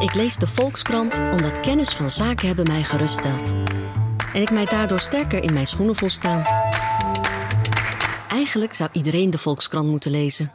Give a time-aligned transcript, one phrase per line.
[0.00, 3.52] Ik lees de Volkskrant omdat kennis van zaken hebben mij geruststelt.
[4.32, 6.44] En ik mij daardoor sterker in mijn schoenen voel staan.
[8.28, 10.52] Eigenlijk zou iedereen de Volkskrant moeten lezen.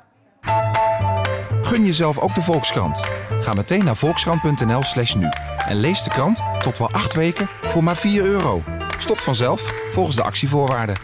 [1.62, 3.00] Gun jezelf ook de Volkskrant.
[3.40, 5.30] Ga meteen naar volkskrant.nl slash nu.
[5.68, 8.64] En lees de krant tot wel acht weken voor maar 4 euro.
[8.98, 10.96] Stopt vanzelf volgens de actievoorwaarden.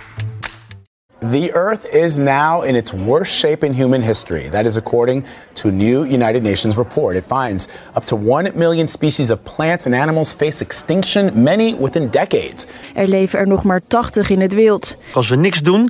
[1.29, 4.49] The Earth is now in its worst shape in human history.
[4.49, 7.15] That is according to a new United Nations report.
[7.15, 12.09] It finds up to 1 million species of plants and animals face extinction, many within
[12.09, 12.67] decades.
[12.95, 14.97] Er leven er nog maar 80 in het wild.
[15.13, 15.89] Als we niks doen,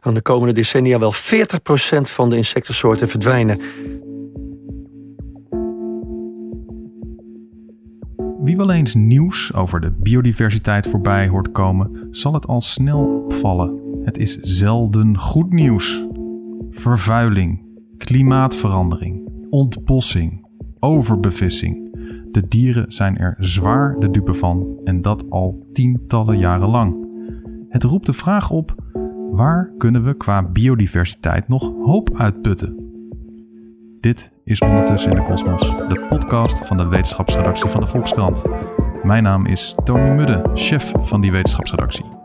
[0.00, 1.16] dan de komende decennia wel 40%
[2.02, 3.60] van de insectensoorten verdwijnen.
[8.42, 13.87] Wie wel eens nieuws over de biodiversiteit voorbij hoort komen, zal het al snel opvallen.
[14.08, 16.06] Het is zelden goed nieuws.
[16.70, 17.60] Vervuiling,
[17.96, 20.46] klimaatverandering, ontbossing,
[20.78, 21.96] overbevissing.
[22.30, 26.96] De dieren zijn er zwaar de dupe van en dat al tientallen jaren lang.
[27.68, 28.74] Het roept de vraag op:
[29.30, 32.76] waar kunnen we qua biodiversiteit nog hoop uitputten?
[34.00, 38.44] Dit is Ondertussen in de Kosmos, de podcast van de wetenschapsredactie van de Volkskrant.
[39.02, 42.17] Mijn naam is Tony Mudde, chef van die wetenschapsredactie.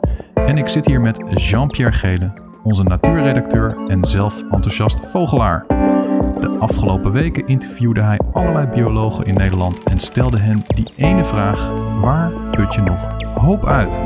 [0.46, 2.32] En ik zit hier met Jean-Pierre Gele,
[2.64, 5.66] onze natuurredacteur en zelf enthousiast vogelaar.
[6.40, 11.70] De afgelopen weken interviewde hij allerlei biologen in Nederland en stelde hen die ene vraag:
[12.02, 14.02] waar put je nog hoop uit?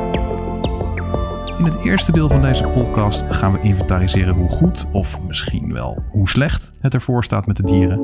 [1.58, 6.04] In het eerste deel van deze podcast gaan we inventariseren hoe goed, of misschien wel
[6.12, 8.00] hoe slecht, het ervoor staat met de dieren.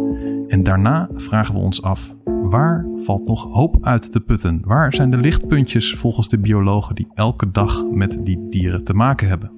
[0.48, 2.14] En daarna vragen we ons af:
[2.50, 4.62] waar valt nog hoop uit te putten?
[4.66, 9.28] Waar zijn de lichtpuntjes volgens de biologen die elke dag met die dieren te maken
[9.28, 9.52] hebben?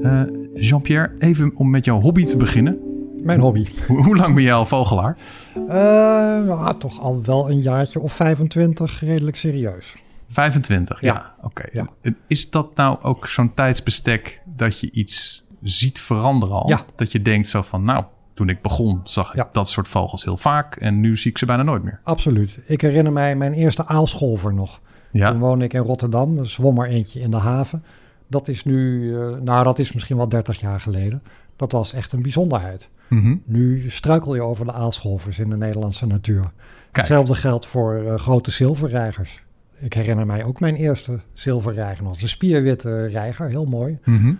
[0.00, 0.22] Uh,
[0.54, 2.78] Jean-Pierre, even om met jouw hobby te beginnen.
[3.22, 3.66] Mijn hobby.
[3.86, 5.18] Hoe, hoe lang ben jij al vogelaar?
[5.56, 9.96] Uh, nou, toch al wel een jaartje of 25, redelijk serieus.
[10.28, 11.34] 25, ja.
[11.42, 11.64] Oké.
[11.72, 11.88] Ja.
[12.26, 16.68] Is dat nou ook zo'n tijdsbestek dat je iets ziet veranderen al?
[16.68, 16.84] Ja.
[16.96, 18.04] Dat je denkt zo van, nou,
[18.42, 19.48] toen ik begon zag ik Ja.
[19.52, 22.00] dat soort vogels heel vaak en nu zie ik ze bijna nooit meer.
[22.02, 22.58] Absoluut.
[22.66, 24.80] Ik herinner mij mijn eerste aalscholver nog.
[25.12, 26.38] Toen Ja, woonde ik in Rotterdam.
[26.38, 27.84] Er zwom er eentje in de haven.
[28.26, 31.22] Dat is nu, eh, nou dat is misschien wel 30 jaar geleden.
[31.56, 32.88] Dat was echt een bijzonderheid.
[33.08, 33.36] Mhm.
[33.44, 36.50] Nu struikel je over de aalscholvers in de Nederlandse natuur.
[36.92, 39.42] Hetzelfde geldt voor eh, grote zilverreigers.
[39.80, 42.20] Ik herinner mij ook mijn eerste zilverreiger nog.
[42.22, 43.98] Een spierwitte reiger, heel mooi.
[44.04, 44.32] Mhm.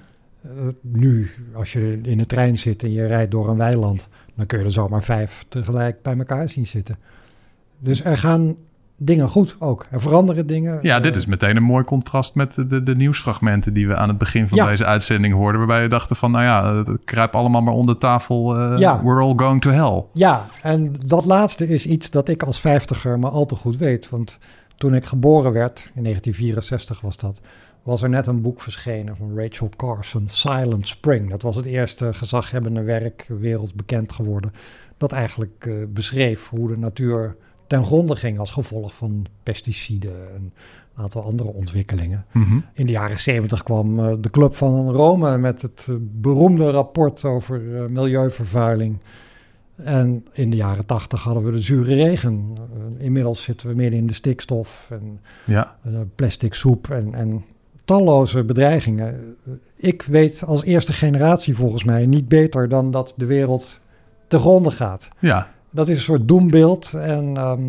[0.42, 0.50] Eh,
[0.82, 4.58] nu, als je in de trein zit en je rijdt door een weiland, dan kun
[4.58, 6.97] je er zomaar vijf tegelijk bij elkaar zien zitten.
[7.78, 8.56] Dus er gaan
[8.97, 9.86] dingen goed ook.
[9.91, 10.78] Er veranderen dingen.
[10.82, 14.08] ja, dit Eh, is meteen een mooi contrast met de, de, nieuwsfragmenten die we aan
[14.08, 14.66] het begin van Ja.
[14.66, 15.58] deze uitzending hoorden.
[15.58, 18.59] Waarbij we dachten van, nou ja, kruip allemaal maar onder tafel.
[18.59, 19.03] eh, Ja.
[19.03, 20.04] We're all going to hell.
[20.12, 24.09] Ja, en dat laatste is iets dat ik als vijftiger maar al te goed weet.
[24.09, 24.38] Want
[24.76, 27.41] toen ik geboren werd, in 1964 was dat,
[27.82, 31.31] was er net een boek verschenen van Rachel Carson, Silent Spring.
[31.31, 34.53] Dat was het eerste gezaghebbende werk wereldbekend geworden.
[34.97, 40.53] Dat eigenlijk eh, beschreef hoe de natuur ten gronde ging als gevolg van pesticiden en
[40.94, 42.26] een aantal andere ontwikkelingen.
[42.32, 42.59] Mhm.
[42.72, 47.25] In de jaren 70 kwam eh, de Club van Rome met het eh, beroemde rapport
[47.25, 47.60] over
[47.91, 48.98] milieuvervuiling.
[49.75, 52.56] En in de jaren 80 hadden we de zure regen.
[52.98, 55.76] Inmiddels zitten we midden in de stikstof en Ja,
[56.15, 57.44] plastic soep en, en
[57.92, 59.36] talloze bedreigingen.
[59.76, 63.80] Ik weet als eerste generatie volgens mij niet beter dan dat de wereld
[64.28, 65.08] te gronden gaat.
[65.19, 66.92] ja, Dat is een soort doembeeld.
[66.94, 67.60] En ehm,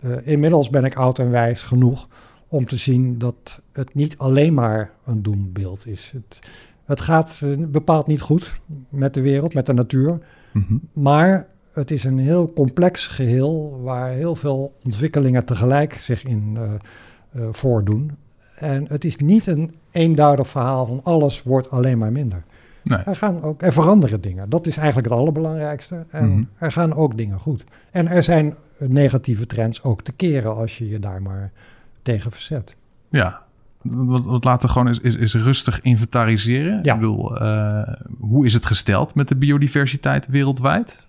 [0.00, 2.08] eh, inmiddels ben ik oud en wijs genoeg
[2.48, 6.12] om te zien dat het niet alleen maar een doembeeld is.
[6.14, 6.40] Het,
[6.84, 10.18] het gaat eh, bepaald niet goed met de wereld, met de natuur.
[10.52, 10.76] Mhm.
[10.92, 16.58] Maar het is een heel complex geheel waar heel veel ontwikkelingen tegelijk zich in
[17.32, 18.10] eh, voordoen.
[18.62, 22.42] En het is niet een eenduidig verhaal van alles wordt alleen maar minder.
[22.84, 22.98] Nee.
[22.98, 24.50] Er, gaan ook, er veranderen dingen.
[24.50, 26.04] Dat is eigenlijk het allerbelangrijkste.
[26.10, 26.42] En Mhm.
[26.58, 27.64] er gaan ook dingen goed.
[27.90, 31.50] En er zijn negatieve trends ook te keren als je je daar maar
[32.02, 32.74] tegen verzet.
[33.08, 33.40] ja.
[33.84, 36.78] Wat, laten we gewoon is, is, is rustig inventariseren.
[36.82, 36.94] Ja.
[36.94, 41.06] Ik bedoel, eh, hoe is het gesteld met de biodiversiteit wereldwijd?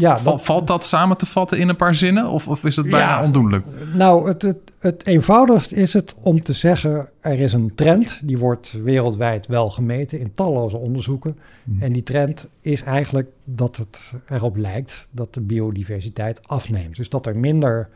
[0.00, 2.28] Ja, Val- dat- valt dat samen te vatten in een paar zinnen?
[2.28, 3.24] Of, of is het bijna Ja.
[3.24, 3.64] ondoenlijk?
[3.94, 8.38] Nou, het, het, het eenvoudigst is het om te zeggen, er is een trend, die
[8.38, 11.38] wordt wereldwijd wel gemeten in talloze onderzoeken.
[11.64, 11.82] Mhm.
[11.82, 16.96] En die trend is eigenlijk dat het erop lijkt dat de biodiversiteit afneemt.
[16.96, 17.88] Dus dat er minder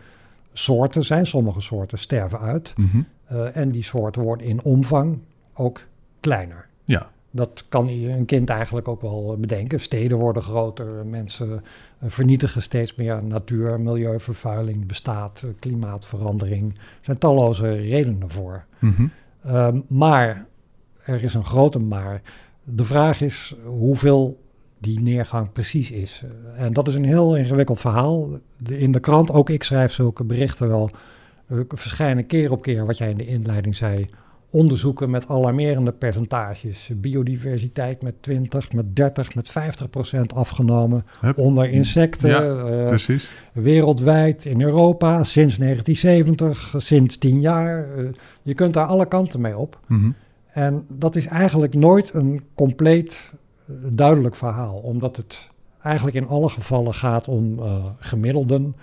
[0.53, 2.73] soorten zijn, sommige soorten sterven uit.
[2.77, 3.01] Mhm.
[3.27, 5.19] eh, en die soorten worden in omvang
[5.55, 5.81] ook
[6.21, 6.67] kleiner.
[6.85, 7.07] Ja.
[7.37, 9.81] Dat kan een kind eigenlijk ook wel bedenken.
[9.81, 11.63] Steden worden groter, mensen
[12.03, 16.73] vernietigen steeds meer natuur, milieuvervuiling bestaat, klimaatverandering.
[16.75, 18.65] Er zijn talloze redenen voor.
[18.79, 19.07] Mhm.
[19.43, 20.47] Ehm, maar,
[21.03, 22.23] er is een grote maar.
[22.65, 24.43] De vraag is hoeveel
[24.79, 26.25] die neergang precies is.
[26.57, 28.39] En dat is een heel ingewikkeld verhaal.
[28.57, 30.91] De, in de krant, ook ik schrijf zulke berichten wel,
[31.49, 34.07] uh, verschijnen keer op keer, wat jij in de inleiding zei,
[34.55, 36.91] onderzoeken met alarmerende percentages.
[36.95, 41.39] Biodiversiteit met 20, met 30, met 50 procent afgenomen Hup.
[41.39, 42.29] onder insecten.
[42.29, 43.31] Ja, eh, Precies.
[43.53, 47.97] wereldwijd in Europa sinds 1970, sinds 10 jaar.
[47.97, 48.05] Eh,
[48.43, 49.81] je kunt daar alle kanten mee op.
[49.87, 50.11] Mhm.
[50.47, 53.35] En dat is eigenlijk nooit een compleet
[53.67, 55.49] eh, duidelijk verhaal, omdat het
[55.83, 57.61] eigenlijk in alle gevallen gaat om
[57.99, 58.77] gemiddelden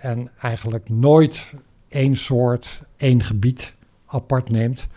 [0.00, 1.54] en eigenlijk nooit
[1.88, 3.75] één soort, één gebied
[4.06, 4.88] apart neemt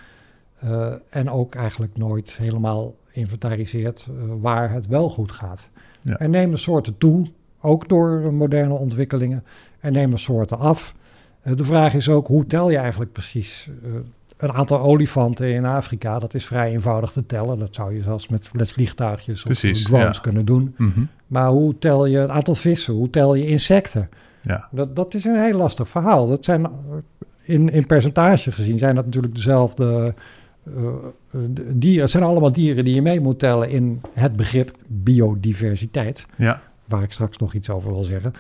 [0.60, 5.70] eh, en ook eigenlijk nooit helemaal inventariseert eh, waar het wel goed gaat.
[6.02, 6.18] Ja.
[6.18, 7.28] Er nemen soorten toe,
[7.62, 9.44] ook door moderne ontwikkelingen,
[9.80, 10.96] er nemen soorten af.
[11.42, 13.70] Eh, de vraag is ook, hoe tel je eigenlijk precies?
[14.38, 17.60] Een aantal olifanten in Afrika, dat is vrij eenvoudig te tellen.
[17.60, 20.22] Dat zou je zelfs met, met vliegtuigjes Precies, of drones ja.
[20.22, 20.76] kunnen doen.
[20.78, 21.04] Mhm.
[21.28, 22.94] Maar hoe tel je het aantal vissen?
[22.94, 24.10] Hoe tel je insecten?
[24.42, 24.68] Ja.
[24.72, 26.28] Dat, dat is een heel lastig verhaal.
[26.28, 26.68] Dat zijn,
[27.50, 30.14] in, in percentage gezien zijn dat natuurlijk dezelfde
[30.64, 30.74] eh,
[31.34, 31.40] eh,
[31.74, 32.02] dieren.
[32.02, 36.62] Het zijn allemaal dieren die je mee moet tellen in het begrip biodiversiteit Ja.
[36.86, 38.34] waar ik straks nog iets over wil zeggen.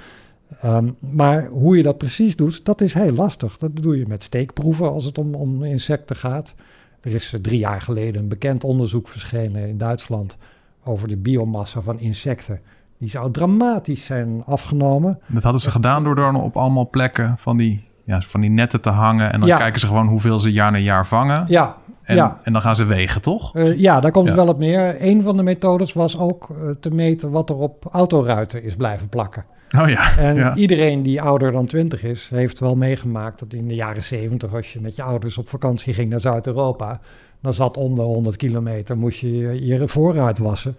[0.61, 3.57] Ehm, maar hoe je dat precies doet, dat is heel lastig.
[3.57, 6.53] Dat doe je met steekproeven als het om, om insecten gaat.
[7.01, 10.37] Er is eh, drie jaar geleden een bekend onderzoek verschenen in Duitsland
[10.83, 12.59] over de biomassa van insecten.
[12.97, 15.19] Die zou dramatisch zijn afgenomen.
[15.27, 18.81] Dat hadden ze gedaan door dan op allemaal plekken van die, ja, van die netten
[18.81, 19.31] te hangen.
[19.33, 19.57] En dan Ja.
[19.57, 21.43] kijken ze gewoon hoeveel ze jaar na jaar vangen.
[21.47, 22.39] Ja, En, ja.
[22.43, 23.55] en dan gaan ze wegen, toch?
[23.55, 24.95] Eh, ja, daar komt het wel op neer.
[24.99, 29.09] Een van de methodes was ook eh, te meten wat er op autoruiten is blijven
[29.09, 29.45] plakken.
[29.77, 30.17] Oh ja.
[30.17, 30.55] En ja.
[30.55, 34.73] iedereen die ouder dan 20 is, heeft wel meegemaakt dat in de jaren 70, als
[34.73, 36.99] je met je ouders op vakantie ging naar Zuid-Europa,
[37.41, 40.75] dan zat om de 100 kilometer, moest je je, vooruit wassen.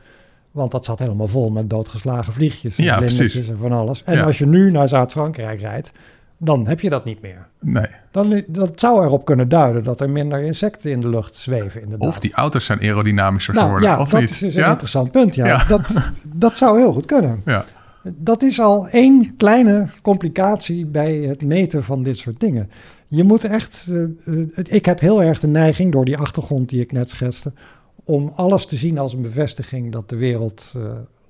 [0.50, 4.02] Want dat zat helemaal vol met doodgeslagen vliegjes en Ja, en van alles.
[4.04, 4.22] En Ja.
[4.24, 5.92] als je nu naar Zuid-Frankrijk rijdt,
[6.42, 7.46] dan heb je dat niet meer.
[7.60, 7.86] Nee.
[8.10, 11.82] Dan, dat zou erop kunnen duiden dat er minder insecten in de lucht zweven.
[11.82, 12.08] Inderdaad.
[12.08, 14.30] Of die auto's zijn aerodynamischer nou, geworden, ja, of dat niet?
[14.30, 14.70] is een ja?
[14.70, 15.34] interessant punt.
[15.34, 15.46] Ja.
[15.46, 15.64] Ja.
[15.68, 17.42] Dat, dat zou heel goed kunnen.
[17.44, 17.64] Ja.
[18.02, 22.70] Dat is al één kleine complicatie bij het meten van dit soort dingen.
[23.06, 23.88] Je moet echt.
[23.90, 27.52] eh, eh, ik heb heel erg de neiging, door die achtergrond die ik net schetste,
[28.04, 30.82] om alles te zien als een bevestiging dat de wereld eh,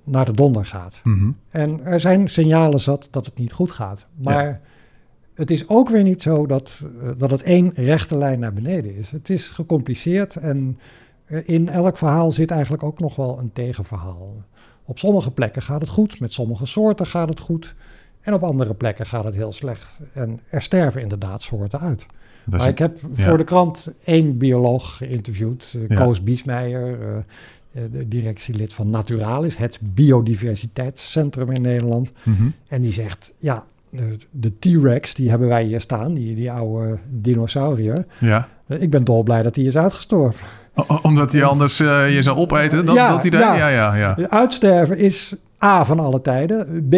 [0.03, 0.99] naar de donder gaat.
[1.03, 1.31] Mhm.
[1.49, 4.05] En er zijn signalen zat dat het niet goed gaat.
[4.15, 4.61] Maar
[5.33, 8.95] het is ook weer niet zo dat, eh, dat het één rechte lijn naar beneden
[8.95, 9.11] is.
[9.11, 10.79] Het is gecompliceerd en
[11.25, 14.43] eh, in elk verhaal zit eigenlijk ook nog wel een tegenverhaal.
[14.85, 17.75] Op sommige plekken gaat het goed, met sommige soorten gaat het goed.
[18.21, 19.99] En op andere plekken gaat het heel slecht.
[20.13, 22.05] En er sterven inderdaad soorten uit.
[22.45, 23.23] Maar ik heb ja.
[23.23, 25.95] voor de krant één bioloog geïnterviewd, eh, Ja.
[25.95, 27.25] Koos Biesmeijer,
[27.71, 32.11] de directielid van Naturalis, het biodiversiteitscentrum in Nederland.
[32.23, 32.49] Mhm.
[32.67, 36.97] En die zegt, ja, de, de T-Rex, die hebben wij hier staan, die, die oude
[37.09, 38.05] dinosaurier.
[38.19, 38.47] Ja.
[38.67, 40.45] Ik ben dolblij dat die is uitgestorven.
[40.75, 42.93] O- omdat hij anders eh, je zou opeten?
[42.93, 43.39] Ja, dat idee?
[43.39, 43.67] ja.
[43.67, 46.95] Ja, ja, Uitsterven is A van alle tijden, B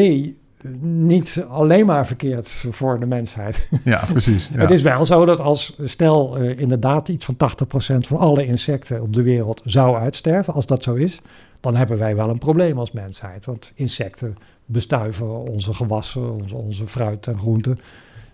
[0.82, 3.70] niet alleen maar verkeerd voor de mensheid.
[3.84, 4.50] Ja, precies.
[4.54, 4.60] Ja.
[4.60, 9.02] Het is wel zo dat als stel eh, inderdaad iets van 80% van alle insecten
[9.02, 11.20] op de wereld zou uitsterven, als dat zo is,
[11.62, 13.46] dan hebben wij wel een probleem als mensheid.
[13.46, 17.80] Want insecten bestuiven onze gewassen, onze, onze fruit en groenten.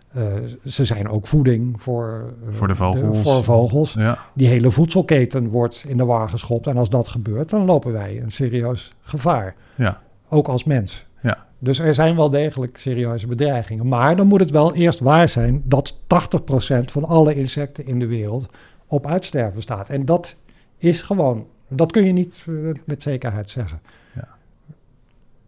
[0.10, 0.24] Eh,
[0.66, 3.22] ze zijn ook voeding voor, eh, Voor de vogels.
[3.22, 3.94] voor vogels.
[3.94, 4.20] Ja.
[4.34, 6.68] Die hele voedselketen wordt in de war geschopt.
[6.68, 9.56] En als dat gebeurt, dan lopen wij een serieus gevaar.
[9.76, 10.02] Ja.
[10.30, 11.06] Ook als mens.
[11.22, 11.46] Ja.
[11.60, 13.88] Dus er zijn wel degelijk serieuze bedreigingen.
[13.88, 18.08] Maar dan moet het wel eerst waar zijn dat 80% van alle insecten in de
[18.08, 18.50] wereld
[18.88, 19.90] op uitsterven staat.
[19.90, 20.36] En dat
[20.78, 22.54] is gewoon, dat kun je niet eh,
[22.86, 23.80] met zekerheid zeggen.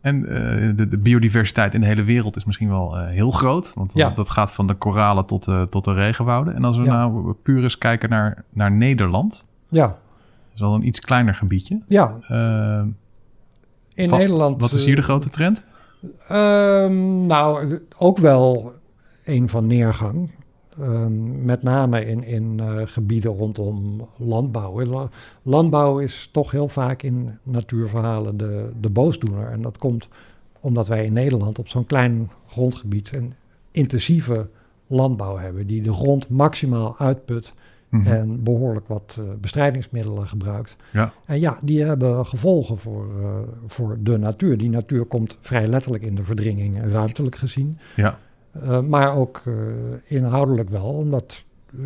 [0.01, 3.71] En eh, de, de biodiversiteit in de hele wereld is misschien wel eh, heel groot.
[3.75, 4.07] Want Ja.
[4.07, 6.55] dat, dat gaat van de koralen tot, de tot de regenwouden.
[6.55, 6.91] En als we Ja.
[7.07, 9.45] nou puur eens kijken naar, naar Nederland.
[9.69, 9.95] Ja, Dat
[10.53, 11.81] is wel een iets kleiner gebiedje.
[11.87, 12.17] ja.
[12.27, 12.81] Eh,
[13.93, 14.61] In wat, Nederland.
[14.61, 15.63] Wat is hier de eh, grote trend?
[16.27, 18.71] Ehm, nou, ook wel
[19.25, 20.29] een van neergang.
[20.81, 24.85] Ehm, met name in, in eh, gebieden rondom landbouw.
[24.85, 25.09] La-
[25.41, 29.47] Landbouw is toch heel vaak in natuurverhalen de, de boosdoener.
[29.47, 30.07] En dat komt
[30.59, 33.33] omdat wij in Nederland op zo'n klein grondgebied een
[33.71, 34.49] intensieve
[34.87, 35.67] landbouw hebben.
[35.67, 37.53] Die de grond maximaal uitput
[37.91, 38.07] Mhm.
[38.07, 40.75] En behoorlijk wat uh, bestrijdingsmiddelen gebruikt.
[40.93, 41.13] Ja.
[41.25, 43.27] En ja, die hebben gevolgen voor, uh,
[43.65, 44.57] voor de natuur.
[44.57, 47.77] Die natuur komt vrij letterlijk in de verdringing, ruimtelijk gezien.
[47.95, 48.17] Ja.
[48.55, 49.43] Uh, maar ook
[50.03, 51.43] inhoudelijk wel, omdat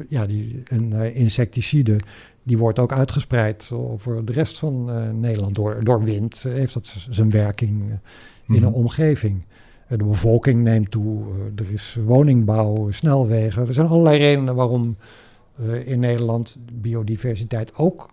[0.07, 1.99] ja, die, een insecticide
[2.43, 4.85] die wordt ook uitgespreid over de rest van
[5.19, 5.55] Nederland.
[5.55, 7.99] Door, door wind heeft dat zijn werking
[8.47, 9.45] in een omgeving.
[9.87, 11.23] De bevolking neemt toe,
[11.55, 13.67] er is woningbouw, snelwegen.
[13.67, 14.97] Er zijn allerlei redenen waarom
[15.85, 18.09] in Nederland biodiversiteit ook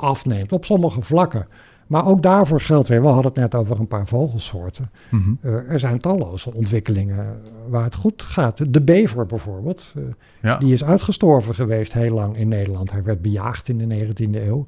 [0.00, 1.46] afneemt op sommige vlakken.
[1.88, 4.90] Maar ook daarvoor geldt weer, we hadden het net over een paar vogelsoorten.
[5.10, 5.38] Mm -hmm.
[5.42, 8.72] uh, er zijn talloze ontwikkelingen waar het goed gaat.
[8.72, 10.04] De bever bijvoorbeeld, uh,
[10.42, 10.58] ja.
[10.58, 12.90] die is uitgestorven geweest heel lang in Nederland.
[12.90, 14.66] Hij werd bejaagd in de 19e eeuw.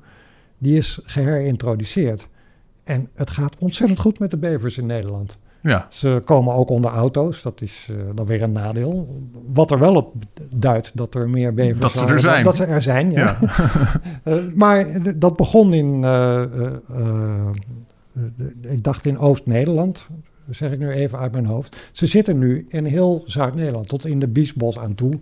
[0.59, 2.29] Die is geherintroduceerd.
[2.85, 5.39] En het gaat ontzettend goed met de bevers in Nederland.
[5.63, 5.87] Ja.
[5.91, 9.21] Ze komen ook onder auto's, dat is uh, dan weer een nadeel.
[9.53, 10.15] Wat er wel op
[10.57, 12.45] duidt dat er meer bevers dat ze er zijn.
[12.45, 13.37] Dat, ze er zijn, ja.
[13.41, 14.01] ja.
[14.25, 14.87] uh, maar
[15.19, 16.43] dat begon in, uh,
[18.61, 20.07] ik dacht in Oost-Nederland,
[20.51, 21.77] zeg ik nu even uit mijn hoofd.
[21.93, 25.19] Ze zitten nu in heel Zuid-Nederland, tot in de Biesbos aan toe,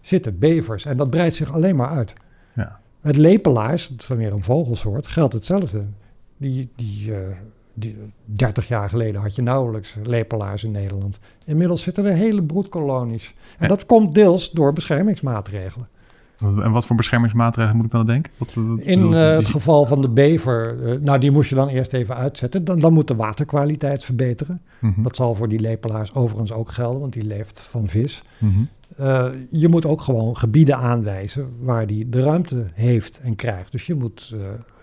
[0.00, 0.84] zitten bevers.
[0.84, 2.12] En dat breidt zich alleen maar uit.
[2.54, 2.80] Ja.
[3.00, 5.84] Met lepelaars, dat is dan weer een vogelsoort, geldt hetzelfde.
[6.36, 7.12] Die, die die,
[8.24, 11.18] 30 jaar geleden had je nauwelijks lepelaars in Nederland.
[11.44, 13.34] Inmiddels zitten er hele broedkolonies.
[13.58, 15.88] En dat komt deels door beschermingsmaatregelen.
[16.40, 18.32] En wat voor beschermingsmaatregelen moet ik dan denken?
[18.36, 21.54] Wat, wat- In eh, het die- geval van de bever, eh, nou die moest je
[21.54, 22.64] dan eerst even uitzetten.
[22.64, 24.60] Dan, dan moet de waterkwaliteit verbeteren.
[24.80, 28.22] Mhm, Dat zal voor die lepelaars overigens ook gelden, want die leeft van vis.
[28.38, 28.52] mhm.
[28.96, 33.72] Eh, je moet ook gewoon gebieden aanwijzen waar die de ruimte heeft en krijgt.
[33.72, 34.34] Dus je moet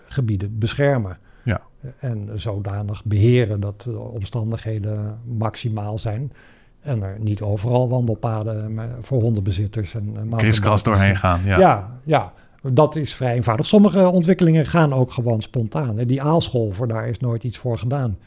[0.08, 1.18] gebieden beschermen.
[1.46, 1.60] Ja.
[1.98, 6.32] En zodanig beheren dat de omstandigheden maximaal zijn.
[6.80, 11.40] En er niet overal wandelpaden voor hondenbezitters en eh, kriskras mountainbikers doorheen gaan.
[11.44, 11.58] Ja.
[11.58, 12.00] ja.
[12.04, 12.32] ja,
[12.72, 13.66] dat is vrij eenvoudig.
[13.66, 15.96] Sommige ontwikkelingen gaan ook gewoon spontaan.
[15.96, 18.18] Die aalscholver, daar is nooit iets voor gedaan.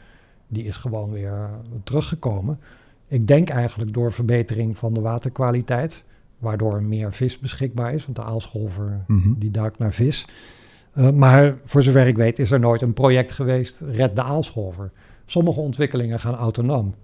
[0.48, 1.50] Die is gewoon weer eh,
[1.84, 2.60] teruggekomen.
[3.08, 6.04] Ik denk eigenlijk door verbetering van de waterkwaliteit,
[6.38, 8.04] waardoor meer vis beschikbaar is.
[8.04, 9.32] Want de aalscholver Mhm.
[9.36, 10.26] die duikt naar vis.
[10.92, 14.90] Eh, maar voor zover ik weet is er nooit een project geweest, red de aalscholver.
[15.26, 16.94] Sommige ontwikkelingen gaan autonoom.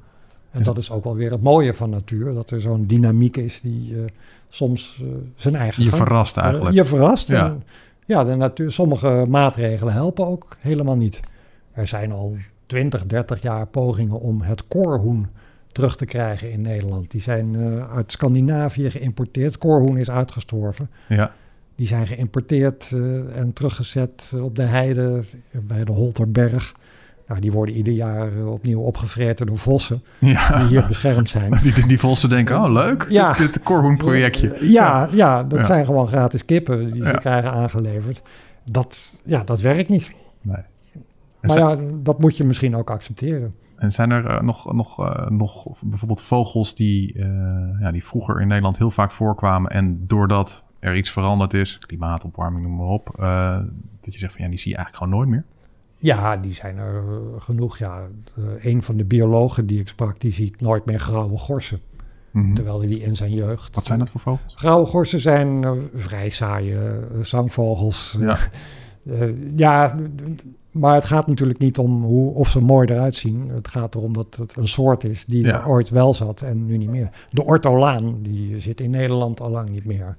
[0.50, 3.60] En dat is ook wel weer het mooie van natuur, dat er zo'n dynamiek is
[3.60, 4.02] die eh,
[4.48, 6.74] soms eh, zijn eigen Je gang- verrast eigenlijk.
[6.74, 7.28] je verrast.
[7.28, 7.44] Ja.
[7.46, 7.62] En,
[8.06, 11.20] ja, de natuur, sommige maatregelen helpen ook helemaal niet.
[11.72, 15.26] Er zijn al 20, 30 jaar pogingen om het koorhoen
[15.72, 17.10] terug te krijgen in Nederland.
[17.10, 19.58] Die zijn uit Scandinavië geïmporteerd.
[19.58, 20.90] Koorhoen is uitgestorven.
[21.08, 21.32] Ja.
[21.76, 25.22] Die zijn geïmporteerd eh, en teruggezet op de heide
[25.62, 26.74] bij de Holterberg.
[27.26, 30.58] Nou, die worden ieder jaar eh, opnieuw opgevreten door vossen Ja.
[30.58, 31.58] die hier beschermd zijn.
[31.62, 33.32] Die, die, volsten denken, oh leuk, Ja.
[33.32, 34.56] dit Korhoen-projectje.
[34.60, 35.64] Ja, ja dat Ja.
[35.64, 38.22] zijn gewoon gratis kippen die ze krijgen aangeleverd.
[38.70, 40.10] Dat, ja, dat werkt niet.
[40.42, 40.62] Nee.
[41.40, 43.54] Maar ja, dat moet je misschien ook accepteren.
[43.76, 48.40] en zijn er eh, nog, nog, eh, nog bijvoorbeeld vogels die, eh, ja, die vroeger
[48.40, 53.10] in Nederland heel vaak voorkwamen en doordat er iets veranderd is, klimaatopwarming, noem maar op,
[53.18, 53.58] eh,
[54.00, 55.44] dat je zegt van ja, die zie je eigenlijk gewoon nooit meer?
[55.98, 57.78] Ja, die zijn er eh, genoeg.
[57.78, 61.80] Ja, Eh, een van de biologen die ik sprak, die ziet nooit meer grauwe gorsen.
[62.30, 62.54] Mhm.
[62.54, 63.74] Terwijl hij die in zijn jeugd...
[63.74, 64.54] Wat zijn dat voor vogels?
[64.56, 65.64] Grauwe gorsen zijn
[65.94, 66.76] vrij saaie
[67.20, 68.16] zangvogels.
[68.20, 68.36] Ja.
[69.56, 69.96] Ja,
[70.70, 73.48] maar het gaat natuurlijk niet om hoe, of ze mooi eruit zien.
[73.48, 75.60] Het gaat erom dat het een soort is die Ja.
[75.60, 77.10] er ooit wel zat en nu niet meer.
[77.30, 80.16] De ortolaan, die zit in Nederland al lang niet meer.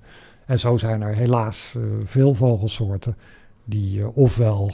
[0.48, 3.18] En zo zijn er helaas eh, veel vogelsoorten
[3.63, 4.72] die eh, ofwel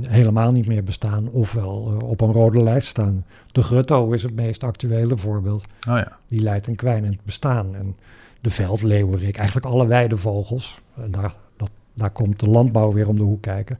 [0.00, 3.24] helemaal niet meer bestaan, ofwel eh, op een rode lijst staan.
[3.52, 6.18] De grutto is het meest actuele voorbeeld Oh ja.
[6.26, 7.74] die leidt een kwijnend bestaan.
[7.74, 7.96] En
[8.40, 13.22] de veldleeuwerik, eigenlijk alle weidevogels, en daar, dat, daar komt de landbouw weer om de
[13.22, 13.78] hoek kijken,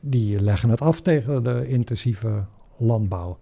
[0.00, 2.44] die leggen het af tegen de intensieve
[2.76, 3.38] landbouw.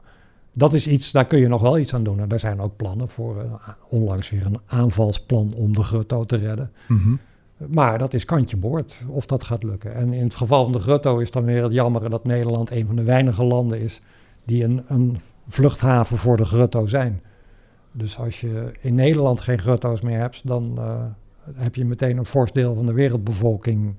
[0.52, 2.20] Dat is iets, daar kun je nog wel iets aan doen.
[2.20, 6.36] En daar zijn ook plannen voor, eh, onlangs weer een aanvalsplan om de grutto te
[6.36, 6.72] redden.
[6.88, 7.14] Mhm.
[7.68, 9.94] Maar dat is kantje boord, of dat gaat lukken.
[9.94, 12.86] En in het geval van de grutto is dan weer het jammere dat Nederland een
[12.86, 14.00] van de weinige landen is
[14.44, 17.22] die een, een vluchthaven voor de grutto zijn.
[17.92, 21.04] Dus als je in Nederland geen grutto's meer hebt, dan eh,
[21.54, 23.94] heb je meteen een fors deel van de wereldbevolking,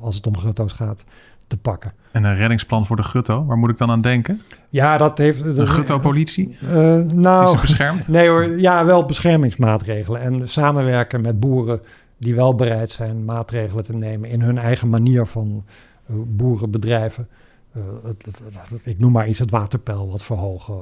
[0.00, 1.04] als het om grutto's gaat,
[1.46, 1.92] te pakken.
[2.12, 4.42] En een reddingsplan voor de gutto, waar moet ik dan aan denken?
[4.68, 5.40] Ja, dat heeft...
[5.40, 6.50] Een gutto-politie?
[6.60, 6.66] Is
[7.12, 8.08] nou, ze beschermd?
[8.16, 10.20] Nee hoor, ja, wel beschermingsmaatregelen.
[10.20, 11.80] En samenwerken met boeren
[12.18, 15.64] die wel bereid zijn maatregelen te nemen in hun eigen manier van
[16.06, 17.28] eh, boerenbedrijven.
[17.72, 20.74] Eh, het, het- ik noem maar iets, het waterpeil wat verhogen.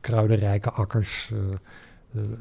[0.00, 1.32] kruidenrijke akkers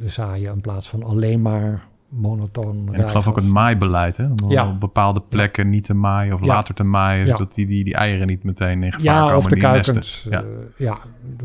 [0.06, 2.90] zaaien in plaats van alleen maar monotoon.
[2.94, 4.26] En ik geloof ook het maaibeleid, hè?
[4.26, 4.68] Om Ja.
[4.70, 6.54] op bepaalde plekken niet te maaien of Ja.
[6.54, 7.32] later te maaien, Ja.
[7.32, 9.38] zodat die, die, die eieren niet meteen in gevaar Ja, komen.
[9.38, 10.28] of de die kuikens.
[10.30, 10.40] Ja.
[10.40, 10.46] Ja.
[10.78, 10.98] ja,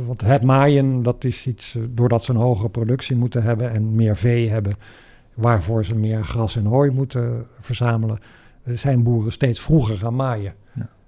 [0.06, 3.96] want het maaien, dat is iets, eh, doordat ze een hogere productie moeten hebben en
[3.96, 4.74] meer vee hebben,
[5.34, 8.18] waarvoor ze meer gras en hooi moeten verzamelen,
[8.62, 10.54] eh, zijn boeren steeds vroeger gaan maaien.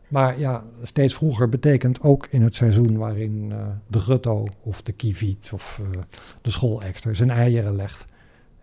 [0.09, 4.93] Maar ja, steeds vroeger betekent ook in het seizoen waarin eh, de grutto of de
[4.93, 5.99] kieviet of eh,
[6.43, 8.07] de schoolekster zijn eieren legt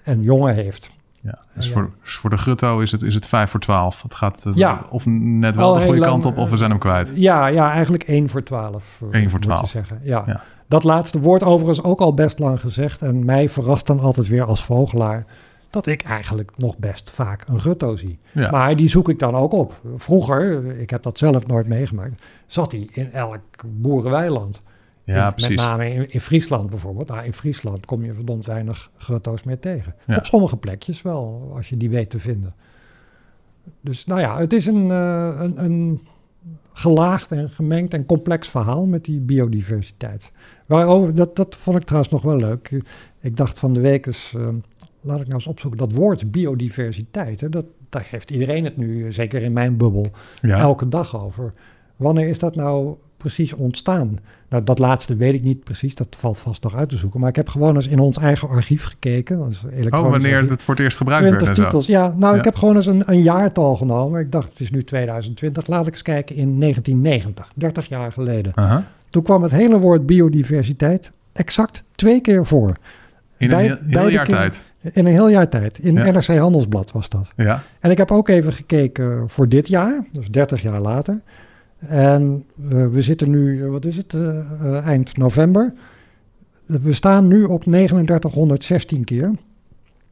[0.04, 0.92] en jongen heeft.
[1.22, 1.74] Ja, dus Ja.
[1.74, 4.02] Voor, dus voor de grutto is het, is het 5 voor 12.
[4.02, 4.86] Het gaat eh, Ja.
[4.90, 7.12] of net wel de goede lang, kant op of we zijn hem kwijt.
[7.16, 9.02] Ja, ja eigenlijk 1 voor 12.
[9.02, 9.70] eh, 1 voor moet je 12.
[9.70, 10.00] zeggen.
[10.04, 10.24] Ja.
[10.28, 10.42] Ja.
[10.68, 13.02] Dat laatste woord overigens ook al best lang gezegd.
[13.02, 15.26] En mij verrast dan altijd weer als vogelaar
[15.70, 18.20] dat ik eigenlijk nog best vaak een gutto zie.
[18.32, 18.50] Ja.
[18.52, 19.80] Maar die zoek ik dan ook op.
[19.98, 24.62] Vroeger, ik heb dat zelf nooit meegemaakt, zat hij in elk boerenweiland.
[25.06, 25.56] Ja, In- met precies.
[25.56, 27.08] name in, in Friesland bijvoorbeeld.
[27.08, 29.96] Nou, in Friesland kom je verdomd weinig grutto's meer tegen.
[30.08, 30.16] Ja.
[30.18, 32.56] Op sommige plekjes wel, als je die weet te vinden.
[33.82, 36.02] Dus nou ja, het is een, eh, een, een
[36.74, 40.32] gelaagd en gemengd en complex verhaal met die biodiversiteit.
[40.68, 42.82] Waarover, dat, dat vond ik trouwens nog wel leuk.
[43.20, 44.48] Ik dacht van de week eens, eh,
[45.02, 49.12] laat ik nou eens opzoeken, dat woord biodiversiteit, hè, dat, daar heeft iedereen het nu,
[49.12, 50.08] zeker in mijn bubbel,
[50.42, 50.58] Ja.
[50.58, 51.54] elke dag over.
[51.96, 54.20] Wanneer is dat nou precies ontstaan?
[54.54, 57.20] Nou, dat laatste weet ik niet precies, dat valt vast nog uit te zoeken.
[57.20, 59.40] Maar ik heb gewoon eens in ons eigen archief gekeken.
[59.40, 59.48] Oh,
[60.10, 60.50] wanneer archief.
[60.50, 61.64] het voor het eerst gebruikt werd 20 en zo.
[61.64, 61.86] titels.
[61.86, 62.38] Ja, nou, Ja.
[62.40, 64.20] ik heb gewoon eens een, een jaartal genomen.
[64.20, 65.68] Ik dacht, het is nu 2020.
[65.68, 68.54] Laat ik eens kijken in 1990, 30 jaar geleden.
[69.10, 72.74] Toen kwam het hele woord biodiversiteit exact twee keer voor.
[73.38, 74.64] In een heel, jaar keer- tijd.
[74.82, 75.78] In een heel jaar tijd.
[75.80, 76.12] In Ja.
[76.12, 77.30] NRC Handelsblad was dat.
[77.36, 77.64] Ja.
[77.80, 81.22] En ik heb ook even gekeken voor dit jaar, dus 30 jaar later.
[81.88, 85.74] En eh, we zitten nu, eh, wat is het, eh, eind november.
[86.66, 89.32] We staan nu op 3916 keer.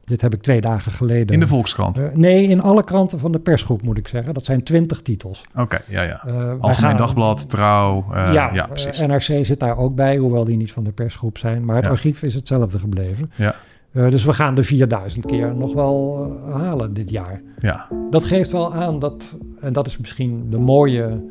[0.04, 1.34] Dit heb ik twee dagen geleden.
[1.34, 2.14] In de Volkskrant.
[2.16, 4.34] Nee, in alle kranten van de persgroep moet ik zeggen.
[4.34, 5.44] Dat zijn 20 titels.
[5.56, 6.20] Oké, ja, ja.
[6.24, 8.04] Wij Algemeen gaan- Dagblad, Trouw.
[8.14, 8.98] ja, ja, precies.
[8.98, 11.64] NRC zit daar ook bij, hoewel die niet van de persgroep zijn.
[11.64, 11.90] Maar het Ja.
[11.90, 13.30] archief is hetzelfde gebleven.
[13.36, 13.54] Ja.
[13.92, 17.40] Dus we gaan de 4000 keer nog wel halen dit jaar.
[17.58, 17.86] ja.
[18.10, 21.24] Dat geeft wel aan dat, en dat is misschien de mooie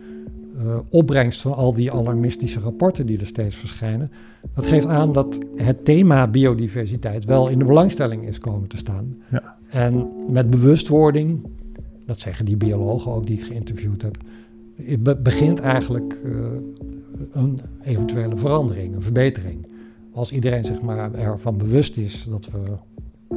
[0.58, 4.12] eh, opbrengst van al die alarmistische rapporten die er steeds verschijnen.
[4.54, 9.16] Dat geeft aan dat het thema biodiversiteit wel in de belangstelling is komen te staan.
[9.32, 9.58] Ja.
[9.70, 11.40] En met bewustwording,
[12.06, 14.18] dat zeggen die biologen ook die ik geïnterviewd heb,
[15.00, 16.32] be- begint eigenlijk eh,
[17.32, 19.68] een eventuele verandering, een verbetering.
[20.14, 22.58] Als iedereen zich maar ervan bewust is dat we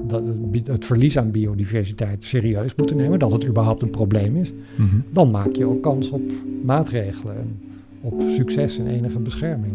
[0.07, 0.23] dat
[0.65, 4.97] het, verlies aan biodiversiteit serieus moeten nemen, dat het überhaupt een probleem is, Mhm.
[5.11, 6.23] dan maak je ook kans op
[6.65, 7.59] maatregelen en
[8.01, 9.73] op succes en enige bescherming.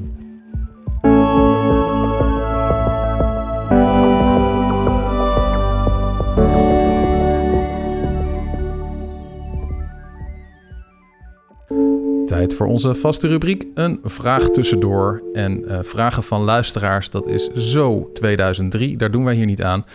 [12.26, 15.24] Tijd voor onze vaste rubriek, een vraag tussendoor.
[15.34, 19.86] En eh, vragen van luisteraars, dat is zo 2003, daar doen wij hier niet aan.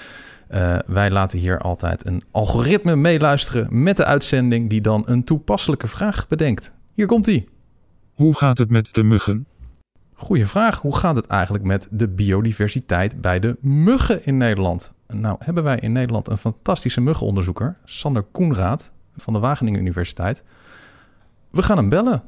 [0.49, 5.89] Eh, wij laten hier altijd een algoritme meeluisteren met de uitzending die dan een toepasselijke
[5.89, 6.73] vraag bedenkt.
[6.95, 7.49] Hier komt ie.
[8.15, 9.47] Hoe gaat het met de muggen?
[10.15, 10.81] Goeie vraag.
[10.81, 14.93] Hoe gaat het eigenlijk met de biodiversiteit bij de muggen in Nederland?
[15.07, 20.43] Nou, hebben wij in Nederland een fantastische muggenonderzoeker, Sander Koenraad van de Wageningen Universiteit.
[21.51, 22.23] We gaan hem bellen.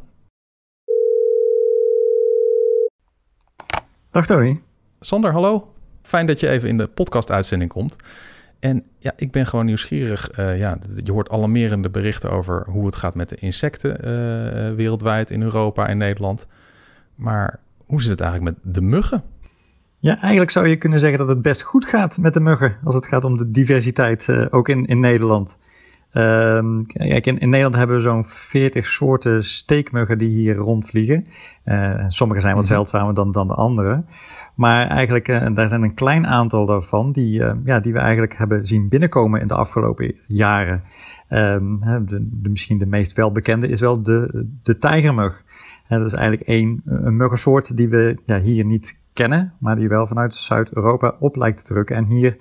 [4.11, 4.61] Dag Tony.
[5.01, 5.76] Sander, hallo.
[6.07, 7.97] Fijn dat je even in de podcast-uitzending komt.
[8.59, 10.31] En ja, ik ben gewoon nieuwsgierig.
[10.31, 15.31] Eh, ja, je hoort alarmerende berichten over hoe het gaat met de insecten eh, wereldwijd
[15.31, 16.47] in Europa en Nederland.
[17.15, 19.23] Maar hoe zit het eigenlijk met de muggen?
[19.99, 22.95] Ja, eigenlijk zou je kunnen zeggen dat het best goed gaat met de muggen als
[22.95, 25.57] het gaat om de diversiteit, eh, ook in, in Nederland.
[26.17, 31.25] Ehm, kijk, in, in Nederland hebben we zo'n 40 soorten steekmuggen die hier rondvliegen.
[31.65, 32.73] Eh, sommige zijn wat Mhm.
[32.73, 34.05] zeldzamer dan, dan de andere.
[34.55, 38.37] Maar eigenlijk, eh, daar zijn een klein aantal daarvan die, eh, ja, die we eigenlijk
[38.37, 40.83] hebben zien binnenkomen in de afgelopen jaren.
[41.29, 45.43] Ehm, de, de, misschien de meest welbekende is wel de, de tijgermug.
[45.89, 50.07] Dat is eigenlijk één, een muggensoort die we ja, hier niet kennen, maar die wel
[50.07, 51.97] vanuit Zuid-Europa op lijkt te drukken.
[51.97, 52.37] En hier,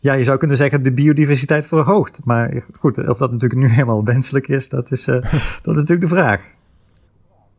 [0.00, 2.20] ja, je zou kunnen zeggen, de biodiversiteit verhoogt.
[2.24, 5.14] Maar goed, of dat natuurlijk nu helemaal wenselijk is, dat is, uh,
[5.62, 6.40] dat is natuurlijk de vraag.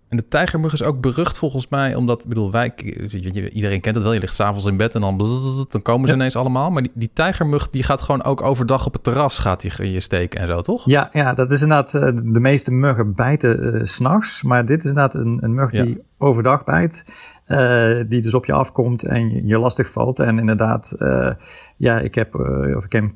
[0.09, 2.73] En de tijgermug is ook berucht volgens mij, omdat, ik bedoel, wij,
[3.51, 5.17] iedereen kent het wel, je ligt s'avonds in bed en dan,
[5.69, 6.19] dan komen ze ja.
[6.19, 6.71] ineens allemaal.
[6.71, 9.99] Maar die, die tijgermug, die gaat gewoon ook overdag op het terras gaat die je
[9.99, 10.85] steken en zo, toch?
[10.85, 11.91] Ja, ja dat is inderdaad,
[12.33, 15.83] de meeste muggen bijten uh, s'nachts, maar dit is inderdaad een, een mug ja.
[15.83, 17.03] die overdag bijt.
[18.07, 20.19] Die dus op je afkomt en je, lastig valt.
[20.19, 20.95] En inderdaad,
[21.77, 22.35] ja, ik heb
[22.75, 23.13] of ik ken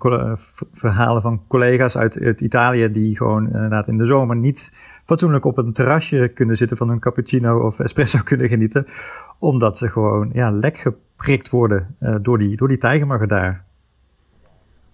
[0.74, 4.72] verhalen van collega's uit, Italië die gewoon inderdaad in de zomer niet
[5.06, 8.88] fatsoenlijk op een terrasje kunnen zitten van een cappuccino of espresso kunnen genieten.
[9.40, 13.64] Omdat ze gewoon ja, lek geprikt worden door, die, door die tijgermuggen daar.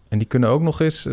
[0.09, 1.09] En die kunnen ook nog eens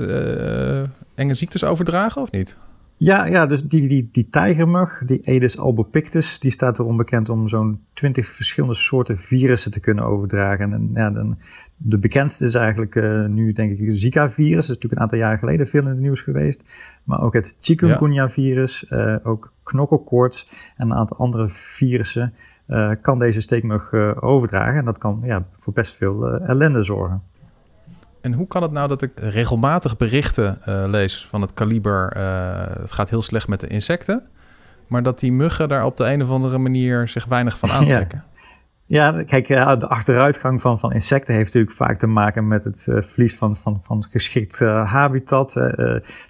[1.14, 2.56] enge ziektes overdragen of niet?
[2.98, 7.48] Ja, ja dus die, die, die tijgermug, die Aedes albopictus, die staat erom bekend om
[7.48, 10.72] zo'n twintig verschillende soorten virussen te kunnen overdragen.
[10.72, 11.38] En ja, dan,
[11.76, 14.54] de bekendste is eigenlijk uh, nu denk ik het Zika-virus.
[14.54, 16.62] Dat is natuurlijk een aantal jaar geleden veel in het nieuws geweest.
[17.04, 22.34] Maar ook het chikungunya-virus, uh, ook knokkelkoorts en een aantal andere virussen
[22.68, 24.78] uh, kan deze steekmug overdragen.
[24.78, 27.22] En dat kan ja, voor best veel ellende zorgen.
[28.26, 32.16] En hoe kan het nou dat ik regelmatig berichten uh, lees van het kaliber...
[32.16, 32.22] Uh,
[32.80, 34.22] het gaat heel slecht met de insecten...
[34.86, 38.24] maar dat die muggen daar op de een of andere manier zich weinig van aantrekken?
[38.26, 38.34] Ja.
[38.88, 43.02] Ja, kijk, de achteruitgang van, van insecten heeft natuurlijk vaak te maken met het uh,
[43.02, 45.54] verlies van, van, van geschikt habitat,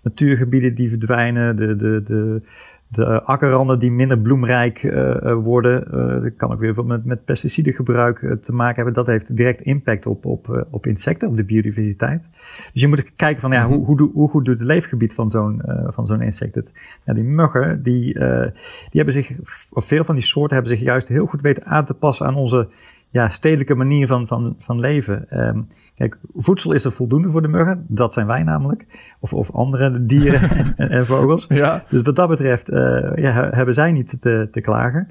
[0.02, 2.42] natuurgebieden die verdwijnen, de, de, de,
[2.88, 5.84] de akkerranden die minder bloemrijk uh, worden.
[5.94, 8.94] Uh, dat kan ook weer met, met pesticidengebruik uh, te maken hebben.
[8.94, 12.28] Dat heeft direct impact op, op, op insecten, op de biodiversiteit.
[12.72, 15.62] Dus je moet kijken van ja, hoe, hoe, hoe goed doet het leefgebied van zo'n
[15.86, 16.72] van zo'n insect het.
[17.04, 19.32] Ja, die muggen, die, die hebben zich,
[19.70, 22.34] of veel van die soorten hebben zich juist heel goed weten aan te passen aan
[22.34, 22.68] onze
[23.10, 25.26] ja, stedelijke manier van, van, van leven.
[25.30, 27.84] Um, kijk, voedsel is er voldoende voor de muggen.
[27.88, 28.86] Dat zijn wij namelijk.
[29.20, 31.44] Of, of andere dieren en, en, vogels.
[31.48, 31.84] Ja.
[31.88, 35.08] Dus wat dat betreft uh, ja, hebben zij niet te, te klagen.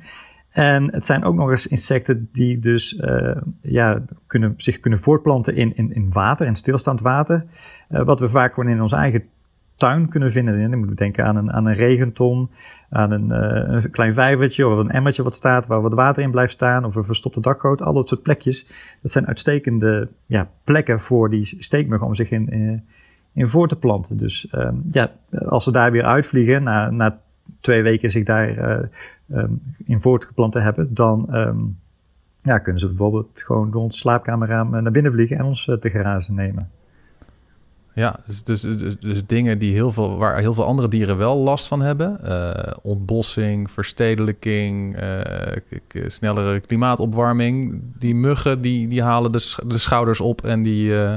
[0.49, 5.55] En het zijn ook nog eens insecten die dus uh, ja, kunnen, zich kunnen voortplanten
[5.55, 7.45] in, in, in water, in stilstaand water.
[7.89, 9.23] Uh, wat we vaak gewoon in onze eigen
[9.75, 10.53] tuin kunnen vinden.
[10.53, 12.49] En dan moeten we denken aan een, aan een regenton,
[12.89, 16.31] aan een, uh, een, klein vijvertje of een emmertje wat staat waar wat water in
[16.31, 17.81] blijft staan of een verstopte dakgoot.
[17.81, 18.67] Al dat soort plekjes.
[19.01, 22.79] Dat zijn uitstekende ja, plekken voor die steekmuggen om zich in, in, eh,
[23.33, 24.17] in voor te planten.
[24.17, 25.11] Dus um, ja,
[25.45, 27.19] als ze daar weer uitvliegen, na, na
[27.59, 31.77] twee weken zich daar uh, um, in voortgeplant te hebben, dan um,
[32.41, 36.35] ja, kunnen ze bijvoorbeeld gewoon door ons slaapkamerraam naar binnen vliegen en ons te grazen
[36.35, 36.69] nemen.
[37.95, 41.37] Ja, dus, dus, dus, dus, dingen die heel veel, waar heel veel andere dieren wel
[41.37, 42.19] last van hebben.
[42.25, 47.81] Uh, ontbossing, verstedelijking, uh, snellere klimaatopwarming.
[47.97, 51.13] Die muggen die, die halen de, de schouders op en die, uh,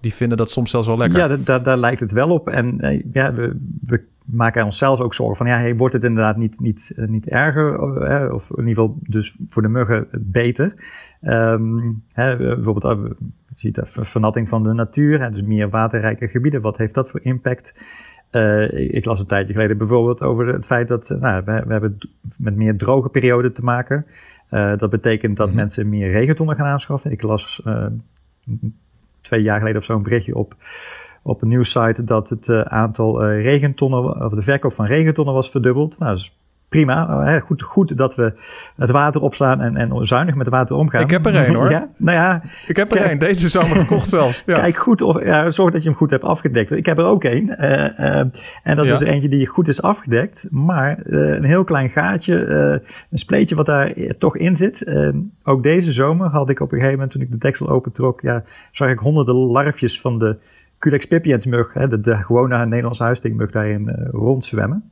[0.00, 1.18] die vinden dat soms zelfs wel lekker.
[1.18, 2.48] Ja, daar, daar lijkt het wel op.
[2.48, 2.78] En
[3.12, 3.56] ja, we,
[3.86, 7.80] we maken onszelf ook zorgen van, ja, hey, wordt het inderdaad niet, niet, niet erger?
[8.32, 10.74] Of in ieder geval dus voor de muggen beter?
[11.22, 13.14] Um, hè, bijvoorbeeld je
[13.56, 16.60] ziet de vernatting van de natuur, hè, dus meer waterrijke gebieden.
[16.60, 17.74] Wat heeft dat voor impact?
[18.32, 21.72] Uh, ik las een tijdje geleden bijvoorbeeld over het feit dat uh, nou, we, we,
[21.72, 21.98] hebben
[22.36, 24.06] met meer droge perioden te maken.
[24.50, 25.62] Uh, dat betekent dat mm -hmm.
[25.62, 27.10] mensen meer regentonnen gaan aanschaffen.
[27.10, 27.62] Ik las
[29.20, 30.54] twee jaar geleden of zo een berichtje op,
[31.22, 35.98] op een nieuwssite dat het aantal regentonnen, of de verkoop van regentonnen was verdubbeld.
[35.98, 36.36] Nou, dus
[36.72, 37.24] prima.
[37.24, 38.32] Hè, goed, goed dat we
[38.76, 41.00] het water opslaan en, en zuinig met het water omgaan.
[41.00, 41.70] Ik heb er één hoor.
[41.70, 43.18] Ja, nou ja, ik heb er één.
[43.18, 44.42] Deze zomer gekocht zelfs.
[44.46, 44.58] Ja.
[44.58, 46.70] Kijk goed of ja, zorg dat je hem goed hebt afgedekt.
[46.70, 47.48] Ik heb er ook één.
[47.48, 48.18] Uh, uh,
[48.62, 48.94] en dat ja.
[48.94, 50.46] is eentje die goed is afgedekt.
[50.50, 52.46] Maar uh, een heel klein gaatje,
[53.10, 54.92] een spleetje wat daar toch in zit.
[55.42, 58.44] ook deze zomer had ik op een gegeven moment, toen ik de deksel opentrok, ja,
[58.72, 60.36] zag ik honderden larfjes van de
[60.78, 64.90] Culex pipiens mug, hè, de, de gewone Nederlandse huisdingmug daarin rondzwemmen.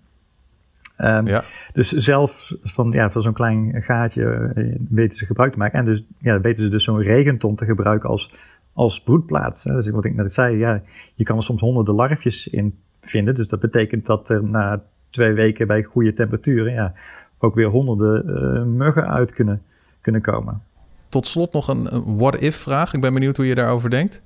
[1.04, 1.44] Um, ja.
[1.72, 5.78] Dus zelf van, ja, van zo'n klein gaatje uh, weten ze gebruik te maken.
[5.78, 8.34] En dus ja, weten ze dus zo'n regenton te gebruiken als,
[8.72, 9.64] als broedplaats.
[9.64, 9.74] Hè.
[9.74, 10.82] Dus wat ik net zei, ja,
[11.14, 13.34] je kan er soms honderden larfjes in vinden.
[13.34, 16.92] Dus dat betekent dat er na twee weken bij goede temperaturen ja,
[17.38, 19.62] ook weer honderden uh, muggen uit kunnen,
[20.00, 20.62] kunnen komen.
[21.08, 22.94] Tot slot nog een, een what-if vraag.
[22.94, 24.22] Ik ben benieuwd hoe je daarover denkt.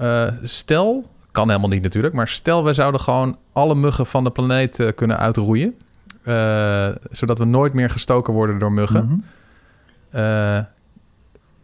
[0.00, 4.30] Uh, stel, kan helemaal niet natuurlijk, maar stel wij zouden gewoon alle muggen van de
[4.30, 5.74] planeet kunnen uitroeien.
[6.24, 9.04] Uh, zodat we nooit meer gestoken worden door muggen.
[9.04, 9.24] Mm
[10.10, 10.20] -hmm.
[10.20, 10.58] uh,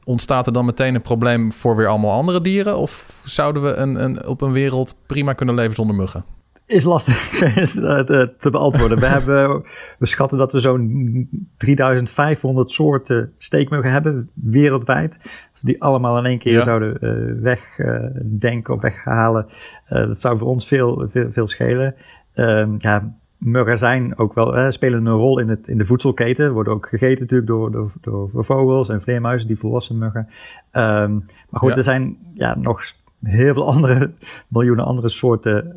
[0.04, 2.78] ontstaat er dan meteen een probleem voor weer allemaal andere dieren?
[2.78, 6.24] Of zouden we een, een, op een wereld prima kunnen leven zonder muggen?
[6.66, 8.98] Is lastig te, te beantwoorden.
[8.98, 9.64] we, hebben,
[9.98, 15.16] we schatten dat we zo'n 3500 soorten steekmuggen hebben wereldwijd.
[15.22, 16.62] Als we die allemaal in één keer ja.
[16.62, 19.46] zouden uh, wegdenken of weghalen,
[19.88, 21.94] dat zou voor ons veel, veel, veel schelen.
[22.34, 23.14] Ehm, ja,
[23.46, 26.52] muggen zijn ook wel, eh, spelen een rol in, het, in de voedselketen.
[26.52, 30.28] Worden ook gegeten natuurlijk door, door, door vogels en vleermuizen, die volwassen muggen.
[30.72, 31.76] Um, maar goed, ja.
[31.76, 32.82] er zijn ja, nog
[33.22, 34.12] heel veel andere,
[34.48, 35.72] miljoenen andere soorten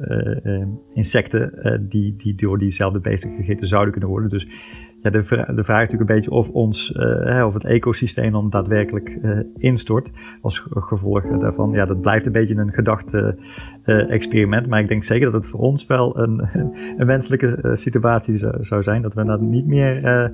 [0.45, 4.29] uh, uh, insecten die, die door diezelfde beesten gegeten zouden kunnen worden.
[4.29, 4.47] Dus
[5.01, 5.19] ja, de,
[5.55, 6.91] de vraag is natuurlijk een beetje of, ons,
[7.23, 9.19] hè, of het ecosysteem dan daadwerkelijk
[9.57, 10.09] instort
[10.41, 11.71] als gevolg daarvan.
[11.71, 14.67] Ja, dat blijft een beetje een gedachte-experiment.
[14.67, 16.47] maar ik denk zeker dat het voor ons wel een,
[16.97, 19.01] een wenselijke situatie zou, zou, zijn.
[19.01, 20.31] Dat we dan niet meer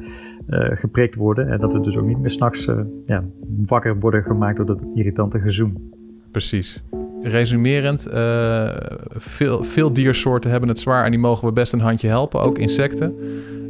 [0.50, 2.70] geprikt worden en dat we dus ook niet meer s'nachts
[3.04, 3.24] ja,
[3.66, 5.94] wakker worden gemaakt door dat irritante gezoem.
[6.32, 6.84] Precies
[7.26, 8.64] resumerend, uh,
[9.10, 12.58] veel, veel diersoorten hebben het zwaar en die mogen we best een handje helpen, ook
[12.58, 13.16] insecten.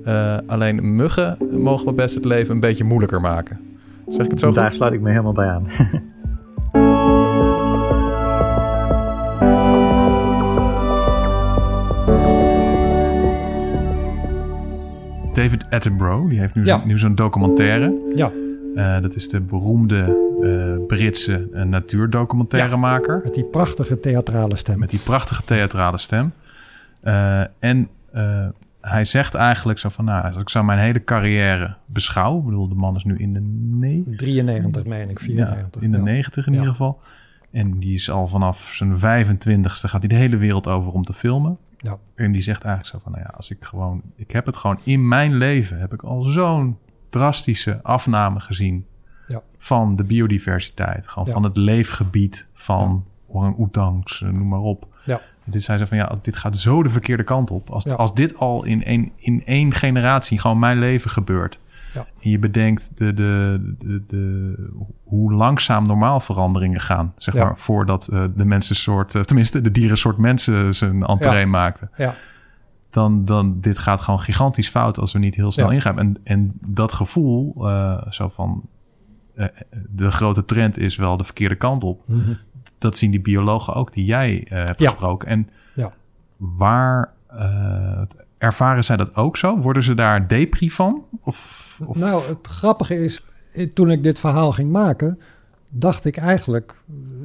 [0.05, 3.59] Uh, alleen muggen mogen we best het leven een beetje moeilijker maken.
[4.07, 5.67] Zeg ik het zo Daar sluit ik me helemaal bij aan.
[15.33, 16.81] David Attenborough, die heeft nu, ja.
[16.85, 18.11] nu zo'n documentaire.
[18.15, 18.31] Ja.
[18.75, 20.24] Uh, dat is de beroemde
[20.87, 23.15] Britse uh, natuurdocumentairemaker.
[23.15, 24.79] Ja, met die prachtige theatrale stem.
[24.79, 26.33] Met die prachtige theatrale stem.
[27.59, 27.89] en
[28.87, 32.39] hij zegt eigenlijk zo van, nou, als ik zou mijn hele carrière beschouwen.
[32.39, 33.39] Ik bedoel, de man is nu in de...
[33.77, 35.81] Nee, 93, meen ik, 94.
[35.81, 36.03] Ja, in de ja.
[36.03, 36.99] 90 in ieder geval.
[37.51, 41.13] En die is al vanaf zijn 25ste gaat hij de hele wereld over om te
[41.13, 41.57] filmen.
[41.77, 41.97] Ja.
[42.15, 44.01] En die zegt eigenlijk zo van, nou ja, als ik gewoon...
[44.15, 46.77] Ik heb het gewoon in mijn leven, heb ik al zo'n
[47.09, 48.85] drastische afname gezien
[49.27, 49.41] ja.
[49.57, 51.07] van de biodiversiteit.
[51.07, 51.33] Gewoon Ja.
[51.33, 54.87] van het leefgebied van orang-oetangs, eh, noem maar op.
[55.05, 55.21] Ja.
[55.43, 57.69] Dit zei ze van ja, dit gaat zo de verkeerde kant op.
[57.69, 61.59] Als, als dit al in één, in één generatie gewoon mijn leven gebeurt.
[61.91, 62.05] Ja.
[62.21, 64.55] En je bedenkt de, de, de, de,
[65.03, 67.13] hoe langzaam normaal veranderingen gaan.
[67.17, 71.45] Zeg maar voordat eh, de mensensoort, eh, tenminste de dierensoort mensen zijn entree Ja.
[71.45, 72.15] maakte Ja.
[72.89, 75.73] dan, dan dit gaat gewoon gigantisch fout als we niet heel snel Ja.
[75.73, 75.99] ingaan.
[75.99, 77.67] En, en dat gevoel,
[78.09, 78.61] zo van
[79.89, 82.07] de grote trend is wel de verkeerde kant op.
[82.07, 82.33] Mhm.
[82.77, 84.89] Dat zien die biologen ook die jij eh, hebt Ja.
[84.89, 85.27] gesproken.
[85.27, 85.93] En Ja.
[86.37, 88.01] waar eh,
[88.37, 89.57] ervaren zij dat ook zo?
[89.57, 91.03] Worden ze daar depri van?
[91.21, 93.21] Of, of Nou, het grappige is,
[93.53, 95.19] eh, toen ik dit verhaal ging maken,
[95.71, 96.75] dacht ik eigenlijk,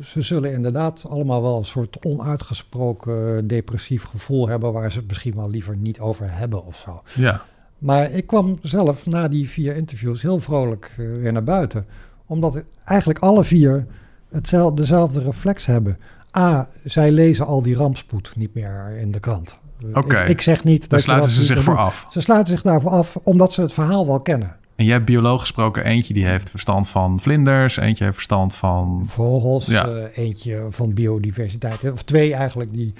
[0.02, 5.34] ze zullen inderdaad allemaal wel een soort onuitgesproken depressief gevoel hebben, waar ze het misschien
[5.34, 7.02] wel liever niet over hebben of zo.
[7.14, 7.42] ja,
[7.80, 11.86] Maar ik kwam zelf na die vier interviews heel vrolijk eh, weer naar buiten.
[12.26, 13.86] Omdat eigenlijk alle vier
[14.30, 15.98] hetzelfde, dezelfde reflex hebben.
[16.36, 19.58] A, zij lezen al die rampspoed niet meer in de krant.
[19.80, 20.20] Eh, Oké.
[20.22, 21.82] Ik, ik zeg niet daar sluiten ze zich voor doen.
[21.84, 22.06] af.
[22.10, 24.56] Ze sluiten zich daarvoor af omdat ze het verhaal wel kennen.
[24.76, 29.04] En jij hebt bioloog gesproken, eentje die heeft verstand van vlinders, eentje heeft verstand van...
[29.08, 29.86] Vogels, Ja.
[29.88, 31.92] eh, eentje van biodiversiteit.
[31.92, 32.94] Of twee eigenlijk die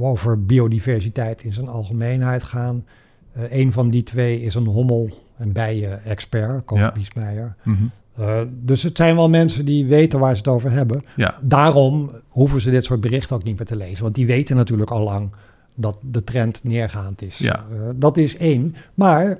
[0.00, 2.84] over biodiversiteit in zijn algemeenheid gaan.
[3.34, 6.92] Eh een van die twee is een hommel- en bijen-expert, Koos Ja.
[6.92, 7.56] Biesmeijer.
[7.62, 7.84] Mhm.
[8.14, 11.04] Eh, dus het zijn wel mensen die weten waar ze het over hebben.
[11.16, 14.02] Ja, Daarom hoeven ze dit soort berichten ook niet meer te lezen.
[14.02, 15.30] Want die weten natuurlijk al lang
[15.74, 17.38] dat de trend neergaand is.
[17.38, 17.64] Ja.
[17.72, 18.74] Eh, dat is één.
[18.94, 19.38] Maar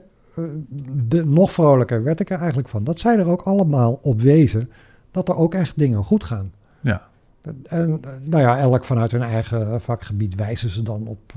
[1.08, 2.84] de, nog vrolijker werd ik er eigenlijk van.
[2.84, 4.70] Dat zij er ook allemaal op wezen
[5.10, 6.52] dat er ook echt dingen goed gaan.
[6.80, 7.02] ja,
[7.62, 11.32] En nou ja, elk vanuit hun eigen vakgebied wijzen ze dan op,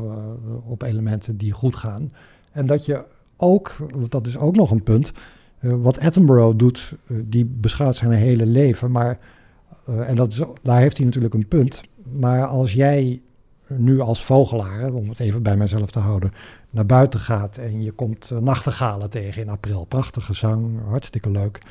[0.64, 2.12] op elementen die goed gaan.
[2.58, 3.06] En dat je
[3.38, 5.12] ook, want dat is ook nog een punt,
[5.60, 9.20] eh, wat Attenborough doet, eh, die beschouwt zijn hele leven, maar,
[9.86, 11.82] eh, en dat is, daar heeft hij natuurlijk een punt.
[12.04, 13.22] Maar als jij
[13.68, 16.32] nu als vogelaar, om het even bij mezelf te houden,
[16.70, 21.62] naar buiten gaat en je komt nachtegalen tegen in april, prachtige zang, hartstikke leuk,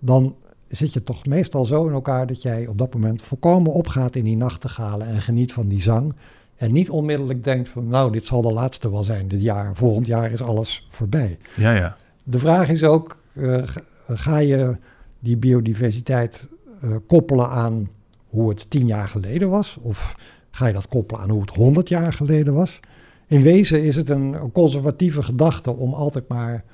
[0.00, 0.36] dan
[0.68, 4.24] zit je toch meestal zo in elkaar dat jij op dat moment volkomen opgaat in
[4.24, 6.14] die nachtegalen en geniet van die zang.
[6.62, 9.70] En niet onmiddellijk denkt van nou, dit zal de laatste wel zijn dit jaar.
[9.76, 11.38] Volgend jaar is alles voorbij.
[11.56, 11.96] ja, ja.
[12.24, 13.62] De vraag is ook, eh,
[14.08, 14.76] ga- je
[15.18, 16.48] die biodiversiteit
[16.82, 17.88] eh, koppelen aan
[18.28, 19.76] hoe het tien jaar geleden was?
[19.80, 20.14] Of
[20.50, 22.80] ga je dat koppelen aan hoe het honderd jaar geleden was?
[23.26, 26.64] In wezen is het een conservatieve gedachte om altijd maar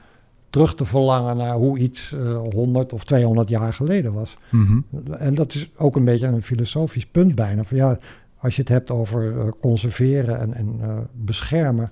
[0.50, 4.36] terug te verlangen naar hoe iets eh 100 of 200 jaar geleden was.
[4.50, 4.80] Mhm.
[5.10, 7.64] En dat is ook een beetje een filosofisch punt bijna.
[7.64, 7.98] Van ja,
[8.38, 11.90] als je het hebt over eh, conserveren en, en eh, beschermen,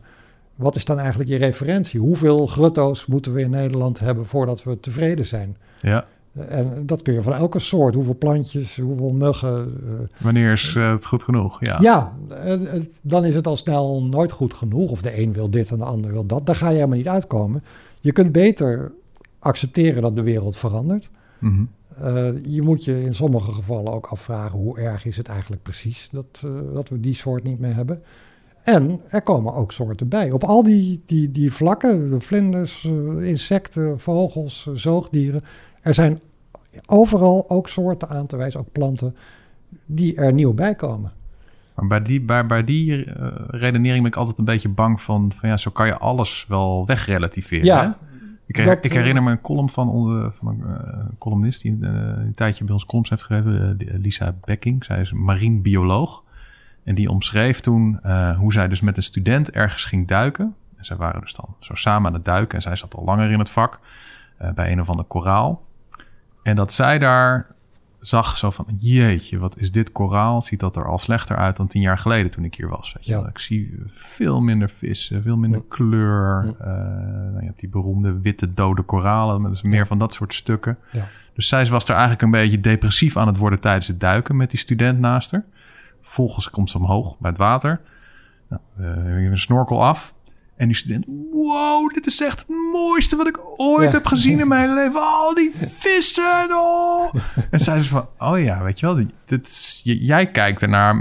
[0.55, 2.01] wat is dan eigenlijk je referentie?
[2.01, 5.57] Hoeveel grutto's moeten we in Nederland hebben voordat we tevreden zijn?
[5.81, 6.05] ja.
[6.49, 7.95] En dat kun je van elke soort.
[7.95, 9.81] Hoeveel plantjes, hoeveel muggen.
[9.87, 11.59] eh, Wanneer is eh, het goed genoeg?
[11.61, 11.79] Ja.
[11.81, 14.91] ja, eh, eh, dan is het al snel nooit goed genoeg.
[14.91, 16.47] Of de een wil dit en de ander wil dat.
[16.47, 17.65] Daar ga je helemaal niet uitkomen.
[18.01, 18.93] Je kunt beter
[19.39, 21.09] accepteren dat de wereld verandert.
[21.39, 21.65] Mhm.
[21.99, 26.09] Eh, je moet je in sommige gevallen ook afvragen hoe erg is het eigenlijk precies
[26.13, 28.03] dat, eh, dat we die soort niet meer hebben.
[28.63, 30.31] En er komen ook soorten bij.
[30.31, 35.43] Op al die, die, die vlakken, de vlinders, eh, insecten, vogels, zoogdieren.
[35.83, 36.21] Er zijn
[36.87, 39.17] overal ook soorten aan te wijzen, ook planten,
[39.87, 41.13] die er nieuw bij komen.
[41.75, 45.33] Maar bij die, bij, bij die uh, redenering ben ik altijd een beetje bang van,
[45.37, 47.65] van ja, zo kan je alles wel wegrelativeren.
[47.65, 48.07] Ja, hè?
[48.47, 51.89] Ik, dat, ik, herinner me een column van, onder, van een uh, columnist die uh,
[51.91, 54.85] een tijdje bij ons columns heeft geschreven, Lisa Becking.
[54.85, 56.25] Zij is marine bioloog.
[56.85, 58.01] En die omschreef toen
[58.39, 60.55] hoe zij dus met een student ergens ging duiken.
[60.77, 62.57] En zij waren dus dan zo samen aan het duiken.
[62.57, 63.81] En zij zat al langer in het vak
[64.55, 65.65] bij een of ander koraal.
[66.43, 67.47] En dat zij daar
[68.01, 70.43] zag zo van, jeetje, wat is dit koraal?
[70.43, 72.93] Ziet dat er al slechter uit dan tien jaar geleden toen ik hier was.
[72.93, 73.27] Weet je ja.
[73.29, 76.45] Ik zie veel minder vissen, veel minder kleur.
[76.45, 76.67] Ja.
[76.67, 76.67] Uh,
[77.33, 80.79] nou, je hebt die beroemde witte dode koralen, dus meer van dat soort stukken.
[81.35, 84.51] Dus zij was er eigenlijk een beetje depressief aan het worden tijdens het duiken met
[84.51, 85.45] die student naast haar.
[86.01, 87.81] Vervolgens komt ze omhoog bij het water.
[88.49, 90.15] Nou, uh, een snorkel af.
[90.57, 94.49] En die student, wow, dit is echt het mooiste wat ik ooit heb gezien in
[94.49, 95.01] mijn leven.
[95.01, 97.15] Al die vissen, oh.
[97.51, 100.97] En zij ze van, oh ja, weet je wel, dit is, jij kijkt ernaar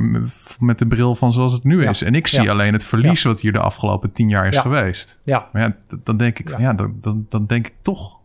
[0.59, 2.01] met de bril van zoals het nu is.
[2.01, 2.51] En ik zie ja.
[2.51, 5.19] alleen het verlies wat hier de afgelopen tien jaar is geweest.
[5.23, 5.49] Ja.
[5.53, 8.19] Maar ja, dan denk ik van, ja, dan, dan, dan denk ik toch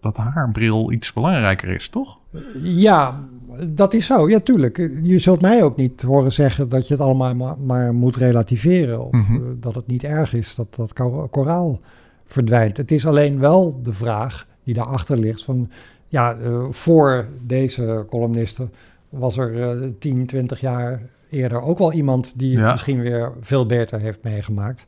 [0.00, 2.18] dat haar bril iets belangrijker is, toch?
[2.62, 3.24] Ja,
[3.68, 4.28] dat is zo.
[4.28, 4.76] Ja, tuurlijk.
[5.02, 9.04] Je zult mij ook niet horen zeggen dat je het allemaal maar, maar moet relativeren.
[9.04, 9.34] Of Mhm.
[9.34, 10.92] uh, dat het niet erg is dat dat
[11.30, 11.80] koraal
[12.26, 12.76] verdwijnt.
[12.76, 15.70] Het is alleen wel de vraag die daarachter ligt van...
[16.08, 18.72] Ja, uh, voor deze columnisten
[19.08, 22.32] was er uh, 10, 20 jaar eerder ook wel iemand...
[22.36, 22.70] die het Ja.
[22.70, 24.84] misschien weer veel beter heeft meegemaakt.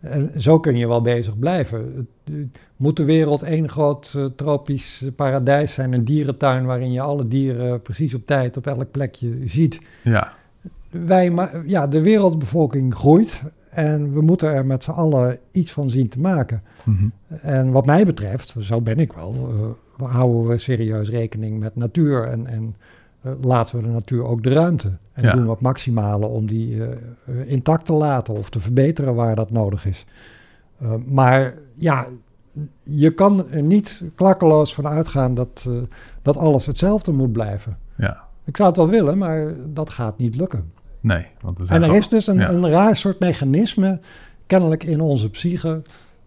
[0.00, 2.08] En zo kun je wel bezig blijven.
[2.76, 7.82] Moet de wereld één groot eh, tropisch paradijs zijn, een dierentuin waarin je alle dieren
[7.82, 9.80] precies op tijd op elk plekje ziet?
[10.04, 10.32] Ja,
[10.90, 11.32] Wij,
[11.66, 16.20] ja, de wereldbevolking groeit en we moeten er met z'n allen iets van zien te
[16.20, 16.62] maken.
[16.84, 17.08] Mhm.
[17.40, 19.34] En wat mij betreft, zo ben ik wel,
[19.98, 22.74] eh, houden we serieus rekening met natuur en, en
[23.40, 24.96] laten we de natuur ook de ruimte.
[25.12, 25.32] En Ja.
[25.32, 29.34] doen we het maximale om die eh, eh, intact te laten of te verbeteren waar
[29.36, 30.06] dat nodig is.
[30.82, 32.06] Uh, maar ja,
[32.82, 35.74] je kan er niet klakkeloos van uitgaan dat, uh,
[36.22, 37.78] dat alles hetzelfde moet blijven.
[37.96, 38.26] ja.
[38.44, 40.72] Ik zou het wel willen, maar dat gaat niet lukken.
[41.00, 42.50] Nee, want zijn En er is dus een, ja.
[42.50, 44.00] een raar soort mechanisme,
[44.46, 45.82] kennelijk in onze psyche,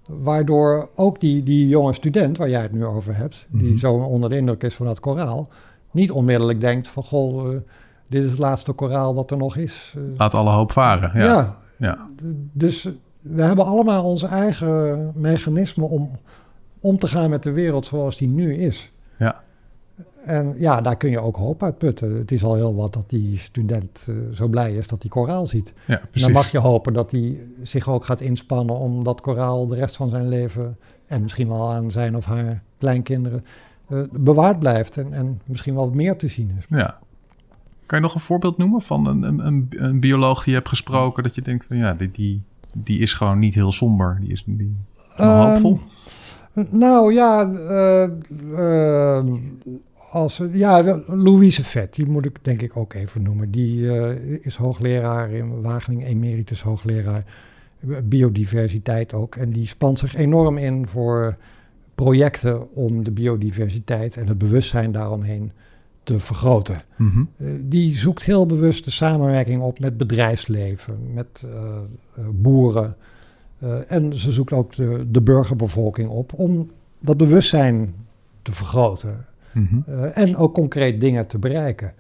[0.05, 3.77] waardoor ook die, die jonge student waar jij het nu over hebt, die Mhm.
[3.77, 5.49] zo onder de indruk is van dat koraal,
[5.91, 7.59] niet onmiddellijk denkt van goh, uh,
[8.07, 9.93] dit is het laatste koraal dat er nog is.
[9.97, 11.11] Uh, Laat alle hoop varen.
[11.13, 11.25] Ja.
[11.25, 11.55] ja.
[11.77, 12.09] ja.
[12.53, 12.89] Dus
[13.21, 16.09] we hebben allemaal onze eigen mechanismen om
[16.81, 18.91] om te gaan met de wereld zoals die nu is.
[19.17, 19.43] Ja.
[20.25, 22.17] En ja, daar kun je ook hoop uit putten.
[22.17, 25.45] Het is al heel wat dat die student uh, zo blij is dat hij koraal
[25.45, 25.73] ziet.
[25.85, 26.21] Ja, En precies.
[26.21, 29.95] dan mag je hopen dat hij zich ook gaat inspannen om dat koraal de rest
[29.95, 30.77] van zijn leven...
[31.07, 33.45] en misschien wel aan zijn of haar kleinkinderen
[33.91, 34.97] uh, bewaard blijft...
[34.97, 36.65] En, en misschien wel meer te zien is.
[36.69, 36.99] Ja.
[37.85, 41.23] Kan je nog een voorbeeld noemen van een, een, een, bioloog die je hebt gesproken...
[41.23, 42.41] dat je denkt van ja, die, die,
[42.73, 44.17] die is gewoon niet heel somber.
[44.19, 44.75] Die is die,
[45.17, 45.79] wel hoopvol.
[46.55, 48.09] Um, nou ja, uh,
[48.51, 49.23] uh,
[50.11, 53.51] als, ja, Louise Vet, die moet ik denk ik ook even noemen.
[53.51, 57.23] Die uh, is hoogleraar in Wageningen, emeritus hoogleraar
[58.03, 59.35] biodiversiteit ook.
[59.35, 61.37] En die spant zich enorm in voor
[62.03, 65.51] projecten om de biodiversiteit en het bewustzijn daaromheen
[66.03, 66.81] te vergroten.
[66.97, 67.29] Mm-hmm.
[67.61, 71.51] die zoekt heel bewust de samenwerking op met bedrijfsleven, met uh,
[72.31, 72.95] boeren.
[73.63, 77.95] Uh, en ze zoekt ook de, de, burgerbevolking op om dat bewustzijn
[78.41, 79.25] te vergroten.
[79.53, 81.93] Uh, en ook concreet dingen te bereiken.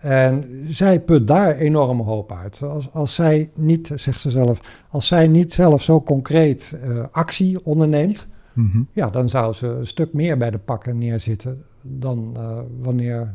[0.00, 2.62] En zij put daar enorm hoop uit.
[2.62, 6.74] Als, als zij niet, zegt ze zelf, als zij niet zelf zo concreet
[7.10, 8.28] actie onderneemt,
[8.60, 8.86] mm-hmm.
[8.92, 13.34] ja, dan zou ze een stuk meer bij de pakken neerzitten dan uh, wanneer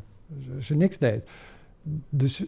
[0.59, 1.23] ze niks deed.
[2.09, 2.45] Dus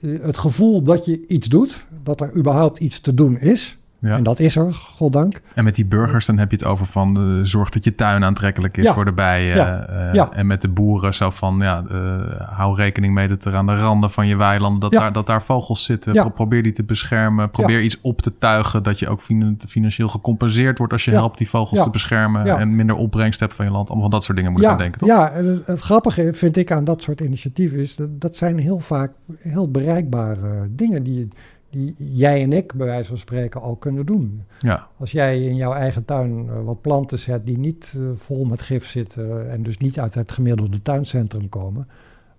[0.00, 4.16] het gevoel dat je iets doet, dat er überhaupt iets te doen is, ja.
[4.16, 5.40] En dat is er, goddank.
[5.54, 8.24] En met die burgers, dan heb je het over van uh, zorg dat je tuin
[8.24, 8.94] aantrekkelijk is ja.
[8.94, 9.56] voor de bijen.
[9.56, 9.90] Ja.
[9.90, 10.32] Uh, ja.
[10.32, 13.76] En met de boeren zo van, ja, uh, hou rekening mee dat er aan de
[13.76, 16.12] randen van je weilanden, dat, daar, dat daar vogels zitten.
[16.12, 17.50] Pro probeer die te beschermen.
[17.50, 21.38] Probeer iets op te tuigen, dat je ook fin financieel gecompenseerd wordt als je helpt
[21.38, 22.58] die vogels te beschermen.
[22.58, 23.86] En minder opbrengst hebt van je land.
[23.88, 25.08] Allemaal van dat soort dingen moet je aan denken, toch?
[25.08, 28.58] Ja, en het, het, grappige vind ik aan dat soort initiatieven is, dat, dat zijn
[28.58, 31.28] heel vaak heel bereikbare dingen die
[31.70, 34.42] die jij en ik, bij wijze van spreken, al kunnen doen.
[34.58, 34.86] Ja.
[34.96, 38.62] Als jij in jouw eigen tuin uh, wat planten zet die niet uh, vol met
[38.62, 41.88] gif zitten en dus niet uit het gemiddelde tuincentrum komen,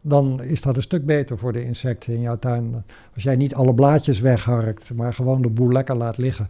[0.01, 2.84] dan is dat een stuk beter voor de insecten in jouw tuin.
[3.14, 6.49] Als jij niet alle blaadjes wegharkt, maar gewoon de boel lekker laat liggen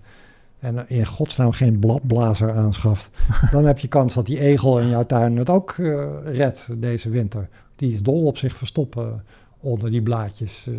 [0.59, 3.09] en in godsnaam geen bladblazer aanschaft,
[3.51, 5.75] dan heb je kans dat die egel in jouw tuin het ook
[6.23, 7.49] redt deze winter.
[7.75, 9.23] Die is dol op zich verstoppen
[9.59, 10.65] onder die blaadjes.
[10.69, 10.75] Uh,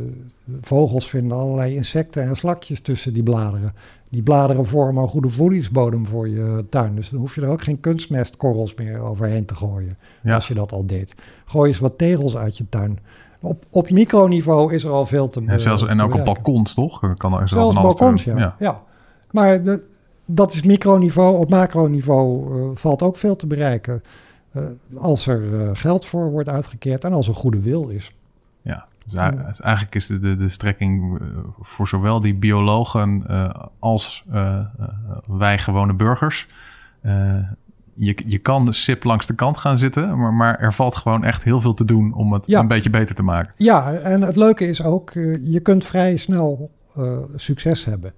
[0.61, 3.74] vogels vinden allerlei insecten en slakjes tussen die bladeren.
[4.09, 6.95] Die bladeren vormen een goede voedingsbodem voor je tuin.
[6.95, 9.99] Dus dan hoef je er ook geen kunstmestkorrels meer overheen te gooien.
[10.24, 11.14] Als je dat al deed.
[11.45, 12.99] Gooi eens wat tegels uit je tuin.
[13.41, 15.43] Op, op microniveau is er al veel te.
[15.47, 17.14] Ja, zelfs, en ook op balkons, toch?
[17.14, 18.39] Kan er zelfs balkons, ja.
[18.39, 18.55] ja.
[18.59, 18.83] ja.
[19.31, 19.83] Maar de,
[20.24, 21.39] dat is microniveau.
[21.39, 24.03] Op macroniveau uh, valt ook veel te bereiken.
[24.53, 24.64] Uh,
[24.95, 28.12] als er uh, geld voor wordt uitgekeerd en als er goede wil is.
[28.63, 29.15] Ja, dus
[29.61, 31.21] eigenlijk is de, de, de strekking
[31.61, 33.27] voor zowel die biologen
[33.79, 34.25] als
[35.27, 36.49] wij gewone burgers.
[37.95, 41.25] je, je kan de sip langs de kant gaan zitten, maar, maar er valt gewoon
[41.25, 43.53] echt heel veel te doen om het een beetje beter te maken.
[43.57, 46.71] Ja, en het leuke is ook, je kunt vrij snel
[47.37, 48.13] succes hebben.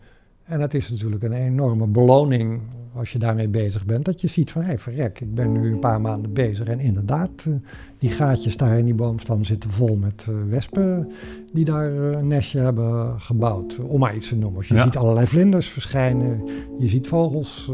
[0.52, 2.60] En het is natuurlijk een enorme beloning
[2.94, 4.04] als je daarmee bezig bent.
[4.04, 6.66] Dat je ziet van, hé hey, verrek, ik ben nu een paar maanden bezig.
[6.66, 7.54] En inderdaad, uh,
[7.98, 11.10] die gaatjes daar in die boomstam zitten vol met uh, wespen
[11.52, 13.78] die daar uh, een nestje hebben gebouwd.
[13.78, 14.64] Om maar iets te noemen.
[14.66, 16.48] Je ziet allerlei vlinders verschijnen.
[16.78, 17.70] Je ziet vogels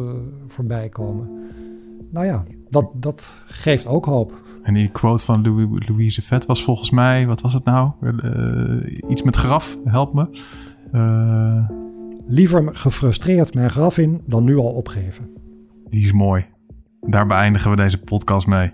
[0.48, 1.30] voorbij komen.
[2.10, 4.40] Nou ja, dat, dat geeft ook hoop.
[4.62, 5.42] En die quote van
[5.86, 7.90] Louise Vet was volgens mij, wat was het nou?
[9.08, 10.26] iets met graf, help me.
[12.30, 15.30] Liever gefrustreerd mijn graf in dan nu al opgeven.
[15.90, 16.46] Die is mooi.
[17.00, 18.72] Daar beëindigen we deze podcast mee.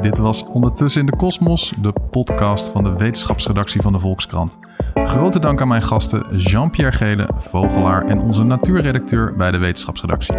[0.00, 4.58] Dit was Ondertussen in de Kosmos, de podcast van de wetenschapsredactie van de Volkskrant.
[4.94, 10.36] Grote dank aan mijn gasten Jean-Pierre Gele, vogelaar en onze natuurredacteur bij de wetenschapsredactie.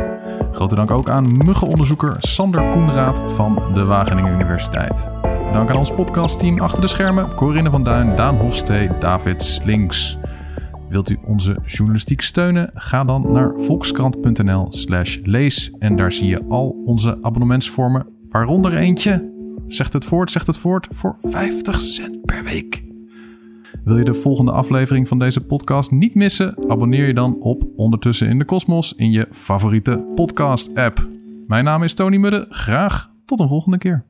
[0.51, 5.10] Grote dank ook aan muggenonderzoeker Sander Koenraad van de Wageningen Universiteit.
[5.52, 10.18] Dank aan ons podcastteam achter de schermen: Corinne van Duin, Daan Hofstee, David Slinks.
[10.89, 12.72] Wilt u onze journalistiek steunen?
[12.74, 19.34] Ga dan naar volkskrant.nl/slash lees en daar zie je al onze abonnementsvormen, waaronder eentje.
[19.68, 22.84] Zegt het voort, zegt het voort, voor 50 cent per week.
[23.84, 26.70] Wil je de volgende aflevering van deze podcast niet missen?
[26.70, 31.08] Abonneer je dan op Ondertussen in de Kosmos in je favoriete podcast-app.
[31.48, 32.46] Mijn naam is Tony Mudde.
[32.50, 34.06] Graag tot een volgende keer.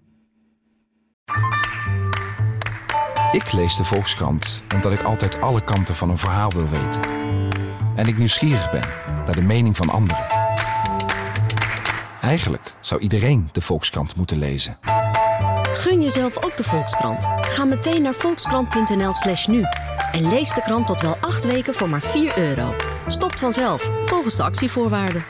[3.36, 7.02] Ik lees de Volkskrant omdat ik altijd alle kanten van een verhaal wil weten.
[7.96, 8.84] En ik nieuwsgierig ben
[9.26, 10.26] naar de mening van anderen.
[12.22, 14.78] Eigenlijk zou iedereen de Volkskrant moeten lezen.
[15.74, 17.28] Gun jezelf ook de Volkskrant.
[17.42, 19.64] Ga meteen naar volkskrant.nl/slash nu
[20.12, 22.76] en lees de krant tot wel acht weken voor maar 4 euro.
[23.08, 25.24] Stopt vanzelf volgens de actievoorwaarden.